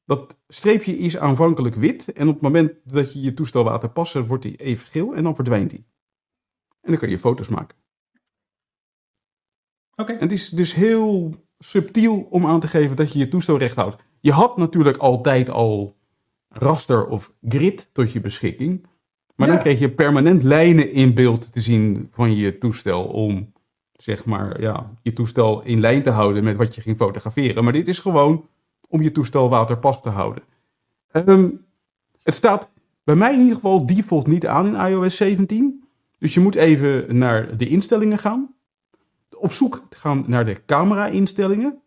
Dat 0.06 0.40
streepje 0.48 0.98
is 0.98 1.18
aanvankelijk 1.18 1.76
wit 1.76 2.12
en 2.14 2.28
op 2.28 2.34
het 2.34 2.44
moment 2.44 2.74
dat 2.84 3.14
je 3.14 3.22
je 3.22 3.34
toestel 3.34 3.64
waterpas 3.64 4.14
wordt 4.14 4.44
hij 4.44 4.56
even 4.56 4.88
geel 4.88 5.16
en 5.16 5.24
dan 5.24 5.36
verdwijnt 5.36 5.72
hij. 5.72 5.86
En 6.82 6.92
dan 6.92 7.00
kan 7.00 7.10
je 7.10 7.20
foto's 7.20 7.50
maken. 7.50 7.78
Oké. 9.96 10.12
En 10.12 10.20
het 10.20 10.32
is 10.32 10.50
dus 10.50 10.74
heel 10.74 11.34
subtiel 11.60 12.28
om 12.30 12.46
aan 12.46 12.60
te 12.60 12.68
geven 12.68 12.96
dat 12.96 13.12
je 13.14 13.20
je 13.20 13.28
toestel 13.28 13.58
recht 13.58 13.76
houdt. 13.76 14.04
Je 14.20 14.32
had 14.32 14.58
natuurlijk 14.58 14.98
altijd 14.98 15.50
al 15.50 15.96
raster 16.50 17.08
of 17.08 17.34
grid 17.48 17.90
tot 17.94 18.12
je 18.12 18.20
beschikking. 18.22 18.88
Maar 19.36 19.48
Ja. 19.48 19.54
dan 19.54 19.62
kreeg 19.64 19.80
je 19.80 19.90
permanent 19.92 20.44
lijnen 20.44 20.92
in 20.92 21.14
beeld 21.14 21.52
te 21.54 21.62
zien 21.62 22.08
van 22.12 22.36
je 22.36 22.58
toestel 22.58 23.04
om 23.04 23.52
zeg 23.94 24.26
maar 24.26 24.62
ja, 24.62 24.92
je 25.02 25.14
toestel 25.14 25.62
in 25.64 25.80
lijn 25.80 26.04
te 26.04 26.10
houden 26.10 26.44
met 26.44 26.56
wat 26.56 26.76
je 26.76 26.82
ging 26.82 26.98
fotograferen. 26.98 27.64
Maar 27.64 27.74
dit 27.74 27.88
is 27.88 28.00
gewoon 28.00 28.48
om 28.90 29.02
je 29.02 29.12
toestel 29.12 29.50
waterpas 29.50 30.02
te 30.02 30.10
houden. 30.10 30.44
Ehm, 31.12 31.50
het 32.24 32.34
staat 32.36 32.72
bij 33.04 33.16
mij 33.16 33.34
in 33.34 33.40
ieder 33.40 33.56
geval 33.56 33.86
default 33.86 34.28
niet 34.28 34.48
aan 34.48 34.66
in 34.66 34.88
iOS 34.92 35.16
17. 35.16 35.84
Dus 36.20 36.34
je 36.34 36.40
moet 36.40 36.56
even 36.56 37.18
naar 37.18 37.58
de 37.58 37.68
instellingen 37.68 38.18
gaan. 38.18 38.56
Op 39.40 39.52
zoek 39.52 39.84
gaan 39.90 40.24
naar 40.28 40.46
de 40.46 40.66
camera-instellingen. 40.66 41.82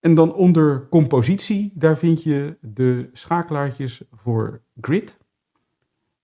En 0.00 0.14
dan 0.14 0.34
onder 0.34 0.88
compositie, 0.88 1.72
daar 1.74 1.98
vind 1.98 2.22
je 2.22 2.56
de 2.60 3.08
schakelaartjes 3.12 4.02
voor 4.12 4.62
grid 4.80 5.18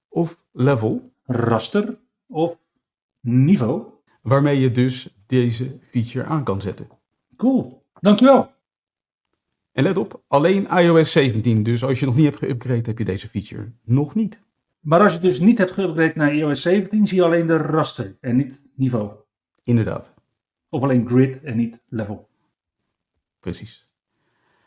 of 0.09 0.41
level. 0.53 1.13
Raster 1.25 1.99
of 2.27 2.59
niveau. 3.21 3.83
Waarmee 4.23 4.61
je 4.61 4.71
dus 4.71 5.17
deze 5.27 5.79
feature 5.91 6.25
aan 6.25 6.45
kan 6.45 6.61
zetten. 6.61 6.89
Cool. 7.37 7.85
Dankjewel. 8.01 8.55
En 9.73 9.83
let 9.83 9.99
op, 9.99 10.23
alleen 10.29 10.67
iOS 10.67 11.13
17. 11.13 11.63
Dus 11.63 11.85
als 11.85 12.01
je 12.01 12.07
nog 12.07 12.17
niet 12.17 12.25
hebt 12.25 12.39
geüpgrade, 12.45 12.87
heb 12.87 12.99
je 12.99 13.05
deze 13.05 13.29
feature 13.29 13.73
nog 13.85 14.15
niet. 14.15 14.43
Maar 14.81 15.01
als 15.01 15.13
je 15.13 15.19
dus 15.19 15.41
niet 15.41 15.59
hebt 15.59 15.73
geüpgrade 15.73 16.13
naar 16.15 16.35
iOS 16.35 16.63
17, 16.63 17.07
zie 17.07 17.17
je 17.17 17.25
alleen 17.25 17.47
de 17.47 17.57
raster 17.57 18.17
en 18.21 18.37
niet 18.37 18.63
niveau. 18.75 19.11
Inderdaad, 19.63 20.15
Of 20.69 20.83
alleen 20.83 21.09
grid 21.09 21.43
en 21.43 21.57
niet 21.57 21.81
level. 21.89 22.29
precies. 23.41 23.89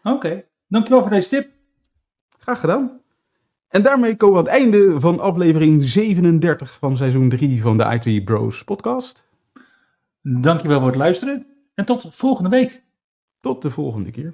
Oké. 0.04 0.44
Dankjewel 0.68 1.02
voor 1.02 1.10
deze 1.10 1.30
tip. 1.30 1.50
Graag 2.38 2.60
gedaan. 2.60 3.02
En 3.68 3.82
daarmee 3.82 4.16
komen 4.16 4.44
we 4.44 4.50
aan 4.50 4.56
het 4.56 4.64
einde 4.64 5.00
van 5.00 5.20
aflevering 5.20 5.84
37 5.84 6.78
van 6.80 6.98
seizoen 6.98 7.30
3 7.30 7.62
van 7.62 7.78
de 7.78 8.00
IT 8.02 8.26
Bros 8.26 8.64
podcast. 8.64 9.28
Dankjewel 10.22 10.80
voor 10.80 10.88
het 10.88 10.98
luisteren. 10.98 11.46
En 11.76 11.86
tot 11.86 12.08
volgende 12.10 12.50
week. 12.50 12.84
Tot 13.40 13.62
de 13.62 13.72
volgende 13.72 14.12
keer. 14.12 14.34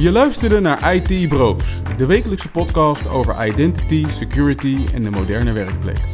Je 0.00 0.12
luisterde 0.12 0.60
naar 0.60 0.94
IT 0.94 1.28
Bros, 1.28 1.82
de 1.96 2.06
wekelijkse 2.06 2.50
podcast 2.50 3.08
over 3.08 3.46
identity, 3.46 4.06
security 4.06 4.84
en 4.94 5.02
de 5.02 5.10
moderne 5.10 5.52
werkplek. 5.52 6.13